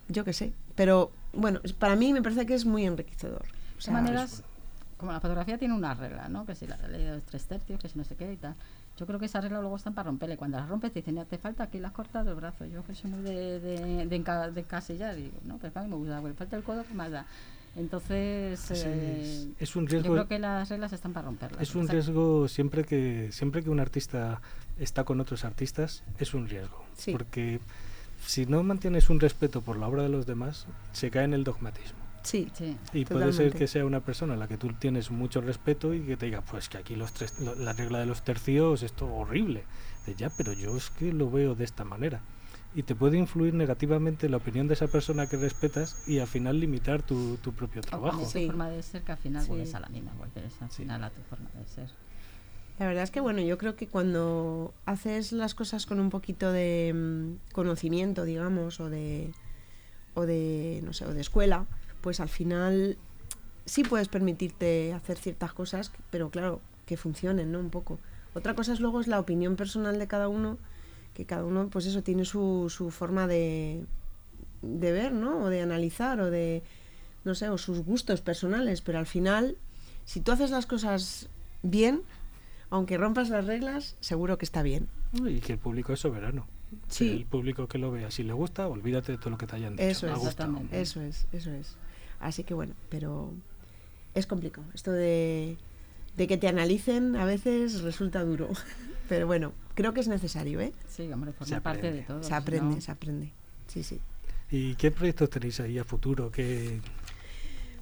yo 0.10 0.24
qué 0.26 0.34
sé, 0.34 0.52
pero 0.76 1.12
bueno, 1.34 1.60
para 1.80 1.96
mí 1.96 2.14
me 2.14 2.22
parece 2.22 2.46
que 2.46 2.54
es 2.54 2.66
muy 2.66 2.86
enriquecedor. 2.86 3.42
O 3.42 3.76
De 3.76 3.82
sea, 3.82 3.94
maneras, 3.94 4.44
como 4.98 5.12
la 5.12 5.20
fotografía 5.20 5.58
tiene 5.58 5.74
una 5.74 5.94
regla, 5.94 6.30
¿no? 6.30 6.46
Que 6.46 6.54
si 6.56 6.68
la 6.68 6.78
ley 6.88 7.04
de 7.04 7.16
los 7.16 7.24
tres 7.24 7.46
tercios, 7.46 7.80
que 7.80 7.90
si 7.90 7.98
no 7.98 8.04
sé 8.04 8.16
qué 8.16 8.32
y 8.32 8.38
tal. 8.38 8.54
Yo 8.98 9.08
creo 9.08 9.18
que 9.18 9.26
esa 9.26 9.42
regla 9.42 9.60
luego 9.62 9.78
están 9.78 9.96
para 9.96 10.08
romperle. 10.10 10.38
Cuando 10.38 10.58
las 10.60 10.70
rompes 10.70 10.92
te 10.94 11.00
dicen, 11.00 11.16
ya 11.16 11.26
te 11.26 11.40
falta 11.40 11.64
aquí, 11.64 11.80
la 11.80 11.88
has 11.88 11.94
cortado 11.94 12.30
el 12.30 12.36
brazo. 12.36 12.66
Yo 12.66 12.84
que 12.86 12.94
soy 12.94 13.10
muy 13.10 13.22
de, 13.24 13.60
de, 13.60 14.06
de, 14.06 14.16
enca- 14.24 14.52
de 14.52 14.62
encasillar, 14.62 15.16
digo, 15.16 15.38
no, 15.46 15.58
pues 15.58 15.72
para 15.72 15.86
mí 15.86 15.90
me 15.92 15.98
gusta, 15.98 16.22
pues 16.22 16.36
falta 16.36 16.56
el 16.58 16.64
codo, 16.64 16.84
¿qué 16.88 16.94
más 16.94 17.10
da? 17.10 17.26
Entonces, 17.76 18.70
Es, 18.70 18.84
eh, 18.86 19.48
es 19.60 19.76
un 19.76 19.86
yo 19.88 19.92
riesgo... 19.94 20.14
creo 20.14 20.28
que 20.28 20.40
las 20.40 20.70
reglas 20.70 20.92
están 20.94 21.14
para 21.14 21.26
romperlas. 21.28 21.62
Es 21.62 21.74
un 21.76 21.88
riesgo 21.88 22.48
siempre 22.48 22.84
que 22.84 23.30
siempre 23.32 23.64
que 23.64 23.70
un 23.70 23.80
artista 23.80 24.42
está 24.78 25.04
con 25.04 25.20
otros 25.22 25.46
artistas 25.46 26.04
es 26.20 26.34
un 26.34 26.48
riesgo 26.50 26.84
Sí. 26.98 27.12
porque 27.14 27.60
si 28.26 28.46
no 28.46 28.62
mantienes 28.64 29.10
un 29.10 29.20
respeto 29.20 29.62
por 29.62 29.78
la 29.78 29.88
obra 29.88 30.04
de 30.04 30.10
los 30.10 30.26
demás 30.26 30.68
se 30.92 31.10
cae 31.12 31.24
en 31.24 31.34
el 31.34 31.44
dogmatismo 31.44 32.00
Sí, 32.24 32.52
Sí. 32.54 32.78
y 32.94 33.06
puede 33.06 33.34
ser 33.34 33.54
que 33.54 33.68
sea 33.68 33.84
una 33.86 34.02
persona 34.02 34.34
a 34.36 34.38
la 34.38 34.48
que 34.48 34.58
tú 34.58 34.72
tienes 34.74 35.10
mucho 35.10 35.42
respeto 35.42 35.94
y 35.94 36.02
que 36.02 36.18
te 36.18 36.28
diga 36.28 36.42
pues 36.42 36.70
que 36.70 36.78
aquí 36.78 36.96
los 36.96 37.14
tres 37.14 37.40
lo- 37.40 37.56
la 37.56 37.74
regla 37.74 38.00
de 38.00 38.06
los 38.06 38.24
tercios 38.24 38.84
esto 38.84 39.08
horrible 39.12 39.64
De, 40.06 40.14
ya 40.16 40.30
pero 40.30 40.54
yo 40.54 40.76
es 40.78 40.90
que 40.92 41.14
lo 41.14 41.30
veo 41.32 41.56
de 41.56 41.64
esta 41.64 41.84
manera 41.84 42.22
y 42.74 42.84
te 42.84 42.96
puede 42.96 43.18
influir 43.18 43.54
negativamente 43.54 44.30
la 44.30 44.38
opinión 44.38 44.68
de 44.68 44.76
esa 44.76 44.88
persona 44.88 45.28
que 45.28 45.38
respetas 45.38 46.08
y 46.08 46.20
al 46.20 46.28
final 46.28 46.60
limitar 46.60 47.02
tu, 47.04 47.38
tu 47.38 47.54
propio 47.54 47.82
trabajo 47.82 48.26
Sí. 48.26 48.46
forma 48.46 48.70
de 48.70 48.82
ser 48.82 49.02
que 49.04 49.12
al 49.12 49.18
final 49.18 49.44
Sí. 49.44 49.50
vuelves 49.50 49.76
a 49.76 49.80
la 49.82 49.90
misma, 49.90 50.14
vuelves 50.18 50.54
al 50.62 50.72
Sí. 50.72 50.84
final 50.84 51.04
a 51.04 51.10
tu 51.10 51.22
forma 51.24 51.50
de 51.54 51.66
ser. 51.68 51.90
La 52.80 52.88
verdad 52.88 53.04
es 53.04 53.12
que 53.12 53.20
bueno, 53.20 53.42
yo 53.42 53.58
creo 53.58 53.76
que 53.76 53.88
cuando 53.88 54.74
haces 54.86 55.34
las 55.34 55.54
cosas 55.54 55.86
con 55.86 56.00
un 56.00 56.10
poquito 56.10 56.52
de 56.52 56.94
mm, 56.96 57.54
conocimiento, 57.54 58.24
digamos, 58.24 58.80
o 58.80 58.90
de 58.90 59.32
o 60.14 60.26
de 60.26 60.82
no 60.84 60.94
sé, 60.94 61.06
o 61.06 61.14
de 61.14 61.22
escuela, 61.22 61.66
pues 62.02 62.20
al 62.20 62.30
final 62.30 62.98
sí 63.66 63.84
puedes 63.84 64.08
permitirte 64.08 64.94
hacer 64.94 65.18
ciertas 65.18 65.54
cosas, 65.54 65.92
pero 66.10 66.30
claro, 66.30 66.62
que 66.86 66.98
funcionen, 66.98 67.52
¿no? 67.52 67.60
Un 67.60 67.70
poco. 67.70 68.00
Otra 68.34 68.56
cosa 68.56 68.74
es 68.74 68.80
luego 68.80 69.00
es 69.02 69.08
la 69.08 69.20
opinión 69.20 69.56
personal 69.58 70.00
de 70.00 70.08
cada 70.08 70.28
uno, 70.28 70.58
que 71.14 71.26
cada 71.26 71.44
uno 71.46 71.68
pues 71.70 71.86
eso 71.86 72.02
tiene 72.04 72.26
su, 72.26 72.68
su 72.70 72.90
forma 72.92 73.28
de 73.28 73.84
de 74.62 74.92
ver, 74.92 75.12
¿no? 75.12 75.44
O 75.44 75.50
de 75.50 75.62
analizar 75.62 76.20
o 76.20 76.30
de 76.30 76.62
no 77.24 77.36
sé, 77.36 77.50
o 77.50 77.58
sus 77.58 77.80
gustos 77.84 78.22
personales, 78.22 78.82
pero 78.82 79.00
al 79.00 79.06
final 79.08 79.58
si 80.06 80.22
tú 80.22 80.32
haces 80.32 80.50
las 80.52 80.66
cosas 80.66 81.30
bien, 81.64 82.02
aunque 82.70 82.98
rompas 82.98 83.30
las 83.30 83.46
reglas, 83.46 83.96
seguro 84.00 84.38
que 84.38 84.46
está 84.46 84.62
bien. 84.64 84.88
y 85.14 85.40
que 85.40 85.54
el 85.54 85.60
público 85.60 85.94
es 85.94 86.00
soberano 86.00 86.48
Sí. 86.88 87.10
el 87.10 87.26
público 87.26 87.68
que 87.68 87.78
lo 87.78 87.92
vea 87.92 88.10
si 88.12 88.24
le 88.24 88.32
gusta 88.32 88.66
olvídate 88.70 89.12
de 89.12 89.18
todo 89.18 89.32
lo 89.32 89.38
que 89.38 89.46
te 89.46 89.58
hayan 89.58 89.76
dicho 89.76 89.84
Eso 89.90 90.08
es. 90.08 90.14
Exactamente. 90.18 90.82
Eso 90.82 91.02
es, 91.02 91.28
eso 91.34 91.52
es. 91.52 91.76
Así 92.22 92.44
que 92.46 92.54
bueno, 92.54 92.74
pero 92.90 93.34
es 94.14 94.26
complicado. 94.26 94.66
Esto 94.74 94.92
de, 94.92 95.58
de 96.18 96.28
que 96.28 96.38
te 96.38 96.48
analicen 96.48 97.16
a 97.16 97.26
veces 97.26 97.82
resulta 97.82 98.24
duro. 98.24 98.50
Pero 99.10 99.28
bueno, 99.28 99.52
creo 99.76 99.94
que 99.94 100.00
es 100.00 100.08
necesario, 100.08 100.62
¿eh? 100.62 100.72
Sí, 100.90 101.12
hombre, 101.12 101.34
forma 101.34 101.60
parte 101.62 101.92
de 101.92 102.02
todo. 102.02 102.24
Se 102.24 102.34
aprende, 102.34 102.76
no- 102.76 102.82
se 102.82 102.92
aprende. 102.92 103.32
Sí, 103.68 103.84
sí. 103.84 104.00
¿Y 104.50 104.76
qué 104.76 104.92
proyectos 104.92 105.30
tenéis 105.30 105.60
ahí 105.60 105.78
a 105.80 105.84
futuro? 105.84 106.32
¿Qué... 106.32 106.80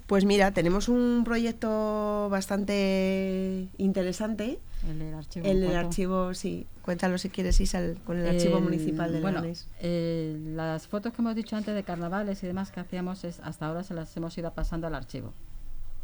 Pues 0.06 0.24
mira, 0.24 0.50
tenemos 0.52 0.88
un 0.88 1.22
proyecto 1.24 2.28
bastante 2.30 3.68
interesante. 3.78 4.58
El 4.88 4.98
del 4.98 5.14
archivo. 5.14 5.46
El 5.46 5.60
del 5.60 5.76
archivo, 5.76 6.34
sí. 6.34 6.66
Cuéntalo 6.82 7.16
si 7.18 7.28
quieres, 7.28 7.60
Isal, 7.60 7.98
con 8.04 8.18
el 8.18 8.26
archivo 8.28 8.60
municipal 8.60 9.12
de 9.12 9.20
bueno, 9.20 9.38
Leganés. 9.38 9.68
eh, 9.80 10.36
las 10.54 10.88
fotos 10.88 11.12
que 11.12 11.22
hemos 11.22 11.34
dicho 11.36 11.54
antes 11.54 11.74
de 11.74 11.82
carnavales 11.84 12.42
y 12.42 12.46
demás 12.46 12.72
que 12.72 12.80
hacíamos 12.80 13.22
es 13.24 13.38
hasta 13.40 13.66
ahora 13.66 13.84
se 13.84 13.94
las 13.94 14.16
hemos 14.16 14.36
ido 14.36 14.52
pasando 14.52 14.86
al 14.88 14.94
archivo. 14.96 15.32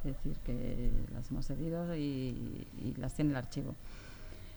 Es 0.07 0.15
decir, 0.15 0.37
que 0.45 0.91
las 1.13 1.31
hemos 1.31 1.47
cedido 1.47 1.97
y, 1.97 2.95
las 2.97 3.15
tiene 3.15 3.31
el 3.31 3.37
archivo. 3.37 3.75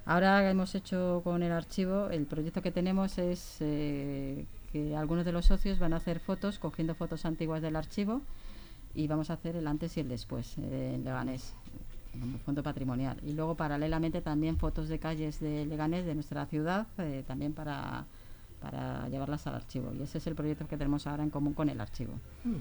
Ahora 0.05 0.49
hemos 0.49 0.75
hecho 0.75 1.21
con 1.23 1.43
el 1.43 1.51
archivo, 1.51 2.09
el 2.09 2.25
proyecto 2.25 2.62
que 2.62 2.71
tenemos 2.71 3.17
es 3.17 3.57
eh, 3.59 4.45
que 4.71 4.95
algunos 4.95 5.25
de 5.25 5.31
los 5.31 5.45
socios 5.45 5.79
van 5.79 5.93
a 5.93 5.97
hacer 5.97 6.19
fotos, 6.19 6.59
cogiendo 6.59 6.95
fotos 6.95 7.25
antiguas 7.25 7.62
del 7.62 7.75
archivo 7.75 8.21
y 8.95 9.07
vamos 9.07 9.29
a 9.29 9.33
hacer 9.33 9.55
el 9.55 9.67
antes 9.67 9.97
y 9.97 9.99
el 10.01 10.09
después 10.09 10.57
eh, 10.57 10.93
en 10.95 11.03
Leganés, 11.03 11.53
como 12.19 12.38
fondo 12.39 12.63
patrimonial. 12.63 13.17
Y 13.25 13.33
luego 13.33 13.55
paralelamente 13.55 14.21
también 14.21 14.57
fotos 14.57 14.88
de 14.88 14.99
calles 14.99 15.39
de 15.39 15.65
Leganés, 15.65 16.05
de 16.05 16.15
nuestra 16.15 16.45
ciudad, 16.45 16.88
eh, 16.97 17.23
también 17.27 17.53
para, 17.53 18.05
para 18.61 19.07
llevarlas 19.09 19.47
al 19.47 19.55
archivo. 19.55 19.93
Y 19.93 20.01
ese 20.01 20.17
es 20.17 20.27
el 20.27 20.35
proyecto 20.35 20.67
que 20.67 20.77
tenemos 20.77 21.07
ahora 21.07 21.23
en 21.23 21.29
común 21.29 21.53
con 21.53 21.69
el 21.69 21.79
archivo. 21.79 22.13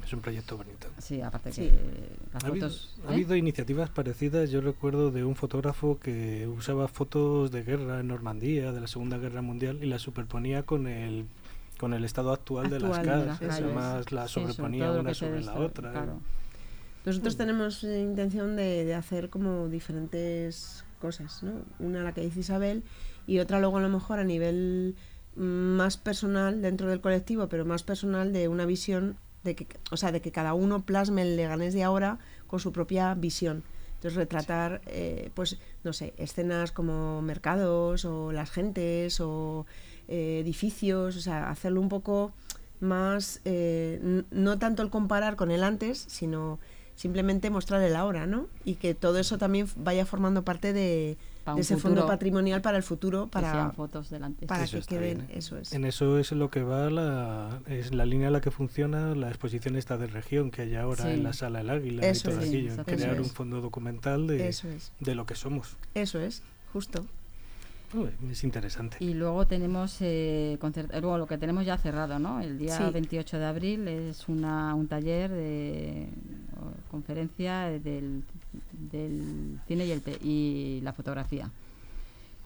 Es 0.05 0.13
un 0.13 0.21
proyecto 0.21 0.57
bonito. 0.57 0.87
Sí, 0.99 1.21
aparte 1.21 1.53
Sí. 1.53 1.63
que 1.69 2.19
las 2.33 2.45
Ha 2.45 2.47
habido, 2.49 2.69
fotos... 2.69 2.97
ha 3.07 3.11
¿eh? 3.11 3.15
habido 3.15 3.35
iniciativas 3.37 3.91
parecidas. 3.91 4.51
Yo 4.51 4.61
recuerdo 4.61 5.11
de 5.11 5.25
un 5.25 5.35
fotógrafo 5.37 5.99
que 5.99 6.47
usaba 6.47 6.87
fotos 6.89 7.51
de 7.51 7.63
guerra 7.65 8.01
en 8.01 8.09
Normandía, 8.09 8.73
de 8.73 8.81
la 8.81 8.87
Segunda 8.87 9.19
Guerra 9.19 9.43
Mundial, 9.43 9.79
y 9.83 9.87
las 9.87 10.03
superponía 10.03 10.63
con 10.65 10.87
el 10.87 11.27
con 11.79 11.95
el 11.95 12.05
estado 12.05 12.33
actual, 12.33 12.71
de 12.71 12.81
las 12.81 12.99
Actual 12.99 13.07
calles. 13.07 13.21
de 13.21 13.27
las 13.27 13.39
calles. 13.39 13.65
Además, 13.77 14.13
las 14.13 14.31
Sí, 14.31 14.35
sobre 14.35 14.53
sobreponía 14.53 14.91
una 14.91 15.15
sobre 15.15 15.45
la 15.45 15.55
otra. 15.55 15.93
claro. 15.93 16.21
Nosotros 17.07 17.35
Mm. 17.37 17.39
tenemos 17.39 17.85
eh, 17.85 18.01
intención 18.01 18.57
de, 18.57 18.85
de 18.85 18.95
hacer 18.95 19.31
como 19.31 19.69
diferentes 19.69 20.85
cosas, 21.01 21.43
¿no? 21.45 21.53
Una 21.79 22.03
la 22.03 22.13
que 22.13 22.21
dice 22.23 22.41
Isabel 22.41 22.83
y 23.29 23.39
otra 23.39 23.61
luego 23.61 23.77
a 23.79 23.81
lo 23.81 23.89
mejor 23.89 24.19
a 24.19 24.25
nivel 24.25 24.97
mm, 24.97 25.18
más 25.39 25.97
personal 25.97 26.61
dentro 26.61 26.91
del 26.91 27.01
colectivo, 27.01 27.49
pero 27.49 27.65
más 27.65 27.83
personal 27.83 28.33
de 28.33 28.49
una 28.49 28.67
visión 28.67 29.17
de 29.45 29.55
que, 29.55 29.67
o 29.91 29.97
sea, 29.97 30.13
de 30.13 30.21
que 30.21 30.33
cada 30.33 30.53
uno 30.55 30.85
plasme 30.85 31.23
el 31.23 31.37
Leganés 31.37 31.75
de 31.75 31.85
ahora 31.85 32.19
con 32.47 32.61
su 32.61 32.73
propia 32.73 33.15
visión. 33.15 33.63
Entonces 33.95 34.17
retratar, 34.17 34.81
eh, 34.87 35.31
pues, 35.35 35.59
no 35.85 35.93
sé, 35.93 36.15
escenas 36.19 36.71
como 36.73 37.23
mercados 37.23 38.05
o 38.05 38.33
las 38.33 38.51
gentes 38.51 39.21
o 39.21 39.67
eh, 40.07 40.41
edificios, 40.41 41.17
o 41.17 41.21
sea, 41.21 41.51
hacerlo 41.51 41.81
un 41.81 41.89
poco 41.89 42.33
más, 42.81 43.41
eh, 43.45 44.25
no 44.31 44.59
tanto 44.59 44.83
el 44.83 44.91
comparar 44.91 45.37
con 45.37 45.51
el 45.51 45.65
antes, 45.65 46.05
sino 46.09 46.61
simplemente 46.99 47.49
mostrar 47.49 47.81
el 47.83 47.95
ahora, 47.95 48.27
¿no? 48.27 48.49
Y 48.65 48.75
que 48.75 48.93
todo 48.93 49.19
eso 49.21 49.39
también 49.39 49.69
vaya 49.77 50.05
formando 50.05 50.43
parte 50.43 50.73
de, 50.73 51.17
ese 51.57 51.77
futuro, 51.77 51.95
fondo 51.95 52.07
patrimonial 52.09 52.61
para 52.61 52.77
el 52.77 52.83
futuro, 52.83 53.27
que 53.27 53.31
para, 53.31 53.53
sean 53.53 53.73
fotos 53.73 54.11
del 54.11 54.25
antes. 54.25 54.49
para 54.49 54.65
Eso 54.65 54.81
que 54.81 54.87
queden, 54.87 55.19
bien, 55.19 55.31
¿eh? 55.31 55.39
eso 55.39 55.57
es. 55.57 55.73
En 55.73 55.85
eso 55.85 56.19
es 56.19 56.33
lo 56.33 56.51
que 56.51 56.65
va 56.65 56.91
la, 56.91 57.61
es 57.69 57.95
la 57.95 58.05
línea 58.05 58.27
en 58.27 58.33
la 58.33 58.41
que 58.41 58.51
funciona 58.51 59.15
la 59.15 59.29
exposición 59.29 59.77
esta 59.77 59.97
de 59.97 60.09
región 60.09 60.51
que 60.51 60.63
hay 60.63 60.75
ahora 60.75 61.05
Sí. 61.05 61.11
en 61.11 61.23
la 61.23 61.33
sala 61.33 61.61
El 61.61 61.71
Águila 61.71 62.05
Eso 62.05 62.31
y 62.31 62.33
todo 62.33 62.43
es. 62.43 62.79
Aquello. 62.81 62.97
Crear 62.97 63.21
un 63.21 63.31
fondo 63.31 63.61
documental 63.61 64.27
de, 64.27 64.49
Eso 64.49 64.69
es, 64.69 64.91
de 64.99 65.15
lo 65.15 65.25
que 65.25 65.37
somos. 65.37 65.77
eso 65.95 66.19
es, 66.19 66.43
justo. 66.73 67.07
Es 68.31 68.45
interesante. 68.45 68.97
Y 69.01 69.15
luego 69.15 69.47
tenemos 69.47 69.97
eh, 70.01 70.59
concert- 70.61 70.93
eh, 70.93 71.01
luego 71.01 71.17
lo 71.19 71.27
que 71.27 71.39
tenemos 71.39 71.65
ya 71.65 71.79
cerrado, 71.79 72.19
¿no? 72.19 72.41
El 72.41 72.59
día 72.59 72.77
Sí. 72.77 72.85
28 72.93 73.39
de 73.39 73.45
abril 73.47 73.89
es 73.89 74.29
una, 74.29 74.75
un 74.75 74.89
taller 74.89 75.31
de 75.31 76.09
conferencia 76.91 77.65
del, 77.67 78.23
del 78.91 79.59
cine 79.67 79.87
y, 79.87 79.91
el 79.91 80.03
te- 80.03 80.19
y 80.23 80.81
la 80.83 80.93
fotografía. 80.93 81.51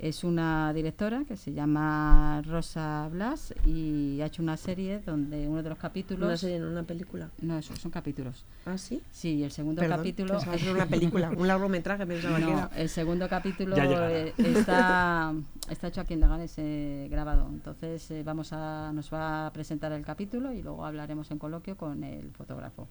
Es 0.02 0.24
una 0.24 0.72
directora 0.74 1.24
que 1.24 1.36
se 1.36 1.52
llama 1.52 2.42
Rosa 2.42 3.08
Blas 3.12 3.54
y 3.64 4.20
ha 4.20 4.26
hecho 4.26 4.42
una 4.42 4.56
serie 4.56 4.98
donde 4.98 5.46
uno 5.46 5.62
de 5.62 5.68
los 5.68 5.78
capítulos... 5.78 6.26
Una 6.26 6.36
serie, 6.36 6.58
no 6.58 6.68
una 6.70 6.82
película. 6.82 7.30
No, 7.40 7.56
eso, 7.56 7.76
son 7.76 7.92
capítulos. 7.92 8.44
¿Ah, 8.66 8.76
sí? 8.76 9.00
Sí, 9.12 9.44
el 9.44 9.52
segundo 9.52 9.80
Perdón, 9.80 9.98
capítulo... 9.98 10.34
pensaba 10.34 10.56
que 10.56 10.64
era 10.64 10.72
una 10.72 10.86
película, 10.86 11.30
un 11.30 11.46
largometraje 11.46 12.04
pensaba 12.04 12.36
que 12.40 12.44
No, 12.44 12.50
era. 12.50 12.70
el 12.74 12.88
segundo 12.88 13.28
capítulo 13.28 13.76
eh, 13.78 14.34
está, 14.38 15.34
está 15.70 15.86
hecho 15.86 16.00
aquí 16.00 16.14
en 16.14 16.20
Leganés 16.20 16.54
eh, 16.56 17.06
grabado. 17.08 17.48
Entonces 17.52 18.10
eh, 18.10 18.24
vamos 18.24 18.52
a, 18.52 18.90
nos 18.92 19.12
va 19.14 19.46
a 19.46 19.52
presentar 19.52 19.92
el 19.92 20.04
capítulo 20.04 20.52
y 20.52 20.62
luego 20.62 20.84
hablaremos 20.84 21.30
en 21.30 21.38
coloquio 21.38 21.76
con 21.76 22.02
el 22.02 22.32
fotógrafo. 22.32 22.88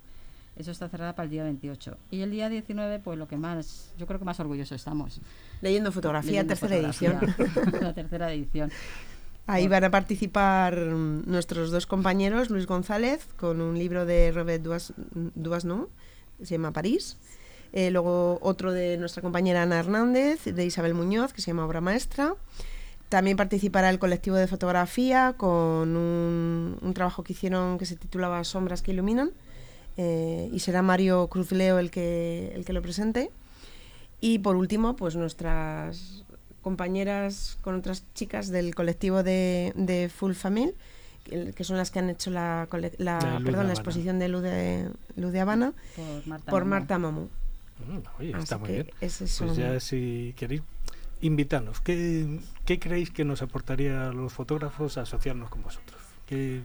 Eso 0.62 0.69
está 0.71 0.88
cerrado 0.89 1.15
para 1.15 1.24
el 1.26 1.32
día 1.32 1.43
28. 1.43 1.97
Y 2.12 2.21
el 2.21 2.30
día 2.30 2.47
19, 2.47 3.00
pues 3.00 3.17
lo 3.17 3.28
que 3.28 3.36
más, 3.36 3.91
yo 3.97 4.06
creo 4.06 4.19
que 4.19 4.26
más 4.26 4.39
orgullosos 4.39 4.76
estamos. 4.76 5.19
Leyendo 5.62 5.91
fotografía, 5.91 6.43
leyendo 6.43 6.54
tercera 6.56 6.76
fotografía. 6.91 7.19
edición. 7.19 7.82
la 7.82 7.93
tercera 7.95 8.32
edición. 8.32 8.71
Ahí 9.47 9.67
van 9.67 9.84
a 9.86 9.89
participar 9.89 10.78
mm, 10.80 11.24
nuestros 11.26 11.71
dos 11.71 11.88
compañeros, 11.88 12.52
Luis 12.52 12.67
González, 12.67 13.28
con 13.38 13.60
un 13.60 13.76
libro 13.78 14.06
de 14.06 14.32
Robert 14.32 14.63
Duas- 14.63 14.93
Duasno, 15.34 15.89
se 16.43 16.52
llama 16.52 16.71
París. 16.71 17.17
Eh, 17.74 17.89
luego 17.89 18.38
otro 18.41 18.71
de 18.71 18.97
nuestra 18.97 19.24
compañera 19.24 19.63
Ana 19.63 19.80
Hernández, 19.80 20.43
de 20.45 20.63
Isabel 20.65 20.93
Muñoz, 20.93 21.34
que 21.34 21.41
se 21.41 21.47
llama 21.47 21.65
Obra 21.65 21.82
Maestra. 21.82 22.36
También 23.10 23.36
participará 23.36 23.89
el 23.89 23.97
colectivo 23.97 24.36
de 24.36 24.45
fotografía 24.47 25.34
con 25.38 25.97
un, 25.97 26.78
un 26.80 26.93
trabajo 26.93 27.24
que 27.24 27.34
hicieron 27.34 27.80
que 27.80 27.86
se 27.88 27.95
titulaba 27.95 28.43
Sombras 28.43 28.84
que 28.84 28.91
iluminan. 28.91 29.32
Eh, 29.98 30.50
y 30.52 30.60
será 30.60 30.82
Mario 30.82 31.28
Cruz 31.28 31.52
Leo 31.52 31.80
el 31.80 31.92
que, 31.92 32.52
el 32.56 32.66
que 32.66 32.74
lo 32.74 32.82
presente. 32.82 33.32
Y 34.20 34.40
por 34.40 34.56
último, 34.56 34.96
pues 34.96 35.16
nuestras 35.16 36.24
compañeras 36.62 37.58
con 37.62 37.76
otras 37.76 38.04
chicas 38.14 38.50
del 38.50 38.76
colectivo 38.76 39.24
de, 39.24 39.74
de 39.76 40.10
Full 40.10 40.34
Family, 40.34 40.74
que, 41.56 41.64
son 41.64 41.78
las 41.78 41.90
que 41.92 42.00
han 42.00 42.10
hecho 42.10 42.30
la, 42.30 42.68
cole- 42.70 42.94
la- 42.98 43.20
perdón, 43.20 43.44
la 43.46 43.50
Habana. 43.60 43.74
exposición 43.74 44.20
de 44.20 44.28
Luz 44.28 44.44
de, 44.44 44.90
Luz 45.16 45.32
de 45.32 45.40
Habana 45.40 45.74
Por 45.96 46.28
Marta. 46.28 46.52
por 46.52 46.62
Momo. 46.66 46.70
Marta 46.70 46.98
Mamu. 47.00 47.22
Mm, 47.22 47.98
Oye, 48.20 48.34
Así 48.36 48.44
está 48.44 48.58
muy 48.60 48.70
bien. 48.70 48.92
ese 49.02 49.26
Pues 49.44 49.56
ya 49.58 49.80
si 49.80 50.34
queréis, 50.38 50.62
invitarnos. 51.22 51.82
¿Qué, 51.82 52.40
¿Qué 52.66 52.80
creéis 52.80 53.10
que 53.12 53.26
nos 53.26 53.42
aportaría 53.42 54.08
a 54.10 54.14
los 54.14 54.32
fotógrafos 54.34 54.98
asociarnos 55.00 55.50
con 55.50 55.64
vosotros? 55.64 56.00
¿Qué, 56.28 56.62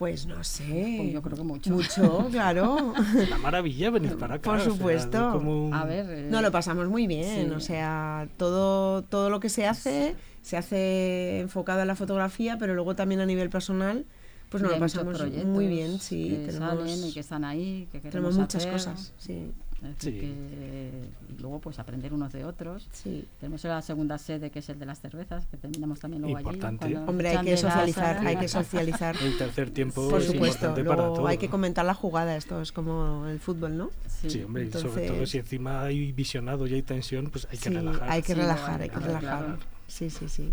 Pues 0.00 0.24
no 0.24 0.42
sé. 0.42 0.94
Pues 0.96 1.12
yo 1.12 1.20
creo 1.20 1.36
que 1.36 1.42
mucho. 1.44 1.70
Mucho, 1.72 2.26
claro. 2.30 2.94
la 3.28 3.36
maravilla 3.36 3.90
venir 3.90 4.16
para 4.16 4.36
acá. 4.36 4.50
Por 4.50 4.58
o 4.58 4.62
sea, 4.64 4.72
supuesto. 4.72 5.30
como 5.32 5.66
un- 5.66 5.74
A 5.74 5.84
ver. 5.84 6.06
eh, 6.08 6.28
No, 6.30 6.40
lo 6.40 6.50
pasamos 6.50 6.88
muy 6.88 7.06
bien. 7.06 7.48
Sí. 7.50 7.54
O 7.54 7.60
sea, 7.60 8.26
todo, 8.38 9.02
todo 9.02 9.28
lo 9.28 9.40
que 9.40 9.50
se 9.50 9.66
hace, 9.66 10.16
se 10.40 10.56
hace 10.56 11.40
enfocado 11.40 11.82
a 11.82 11.84
la 11.84 11.96
fotografía, 11.96 12.56
pero 12.58 12.74
luego 12.74 12.96
también 12.96 13.20
a 13.20 13.26
nivel 13.26 13.50
personal, 13.50 14.06
pues 14.48 14.62
nos 14.62 14.72
lo 14.72 14.78
pasamos 14.78 15.20
muy 15.44 15.66
bien. 15.66 16.00
Sí, 16.00 16.30
que 16.30 16.46
tenemos, 16.52 16.78
salen 16.88 17.04
y 17.08 17.12
que 17.12 17.20
están 17.20 17.44
ahí, 17.44 17.86
que 17.92 18.00
queremos 18.00 18.10
tenemos 18.12 18.38
muchas 18.38 18.62
hacer. 18.62 18.72
cosas. 18.72 19.12
Sí, 19.18 19.52
Decir, 19.80 20.12
Sí. 20.12 20.20
que- 20.20 21.08
y 21.36 21.40
luego 21.40 21.58
pues 21.58 21.78
aprender 21.78 22.12
unos 22.12 22.32
de 22.34 22.44
otros. 22.44 22.86
sí. 22.92 23.24
Tenemos 23.40 23.64
la 23.64 23.80
segunda 23.80 24.18
sede 24.18 24.50
que 24.50 24.58
es 24.58 24.68
el 24.68 24.78
de 24.78 24.84
las 24.84 25.00
cervezas, 25.00 25.46
que 25.46 25.56
terminamos 25.56 26.00
también 26.00 26.20
luego 26.22 26.38
Importante. 26.38 26.84
allí. 26.84 26.96
Hombre, 26.96 27.30
hay 27.30 27.44
que 27.46 27.56
socializar, 27.56 28.18
hay 28.26 28.36
que 28.36 28.48
socializar. 28.48 29.16
El 29.22 29.38
tercer 29.38 29.70
tiempo 29.70 30.08
Por 30.10 30.20
es 30.20 30.26
supuesto, 30.26 30.66
importante 30.66 30.84
para 30.84 30.96
luego 31.02 31.16
todo. 31.16 31.26
hay 31.26 31.38
que 31.38 31.48
comentar 31.48 31.84
la 31.86 31.94
jugada, 31.94 32.36
esto 32.36 32.60
es 32.60 32.72
como 32.72 33.26
el 33.26 33.40
fútbol, 33.40 33.76
¿no? 33.78 33.90
Sí. 34.06 34.28
Sí, 34.30 34.42
hombre, 34.42 34.64
y 34.64 34.70
sobre 34.70 34.84
Entonces- 34.88 35.12
todo 35.12 35.26
si 35.26 35.38
encima 35.38 35.82
hay 35.82 36.12
visionado 36.12 36.66
y 36.66 36.74
hay 36.74 36.82
tensión, 36.82 37.30
pues 37.30 37.46
hay 37.50 37.56
que 37.56 37.70
Sí, 37.70 37.74
relajar. 37.74 38.10
hay 38.10 38.20
que 38.22 38.34
Sí, 38.34 38.34
relajar, 38.34 38.82
hay 38.82 38.88
que 38.90 38.96
relajar. 38.98 39.20
claro. 39.20 39.58
Sí, 39.86 40.10
sí, 40.10 40.28
sí. 40.28 40.52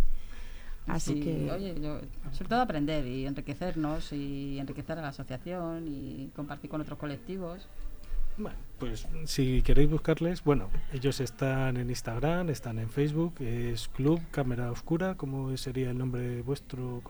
Así 0.88 1.16
Sí, 1.16 1.20
que 1.20 1.52
Oye, 1.52 1.76
yo, 1.82 2.00
sobre 2.32 2.48
todo 2.48 2.62
aprender 2.62 3.06
y 3.06 3.26
enriquecernos 3.26 4.14
y 4.14 4.58
enriquecer 4.58 4.98
a 4.98 5.02
la 5.02 5.10
asociación 5.10 5.86
y 5.86 6.32
compartir 6.34 6.70
con 6.70 6.80
otros 6.80 6.98
colectivos. 6.98 7.68
Bueno, 8.38 8.58
pues 8.78 9.08
si 9.26 9.64
queréis 9.64 9.90
buscarles, 9.90 10.44
bueno, 10.44 10.70
ellos 10.94 11.20
están 11.20 11.78
en 11.78 11.90
Instagram, 11.90 12.50
están 12.50 12.78
en 12.78 12.90
Facebook, 12.90 13.34
es 13.40 13.88
Club 13.88 14.22
Cámara 14.32 14.72
Oscura, 14.72 15.16
¿cómo 15.16 15.56
sería 15.58 15.90
el 15.90 15.98
nombre 15.98 16.44
vuestro? 16.44 17.02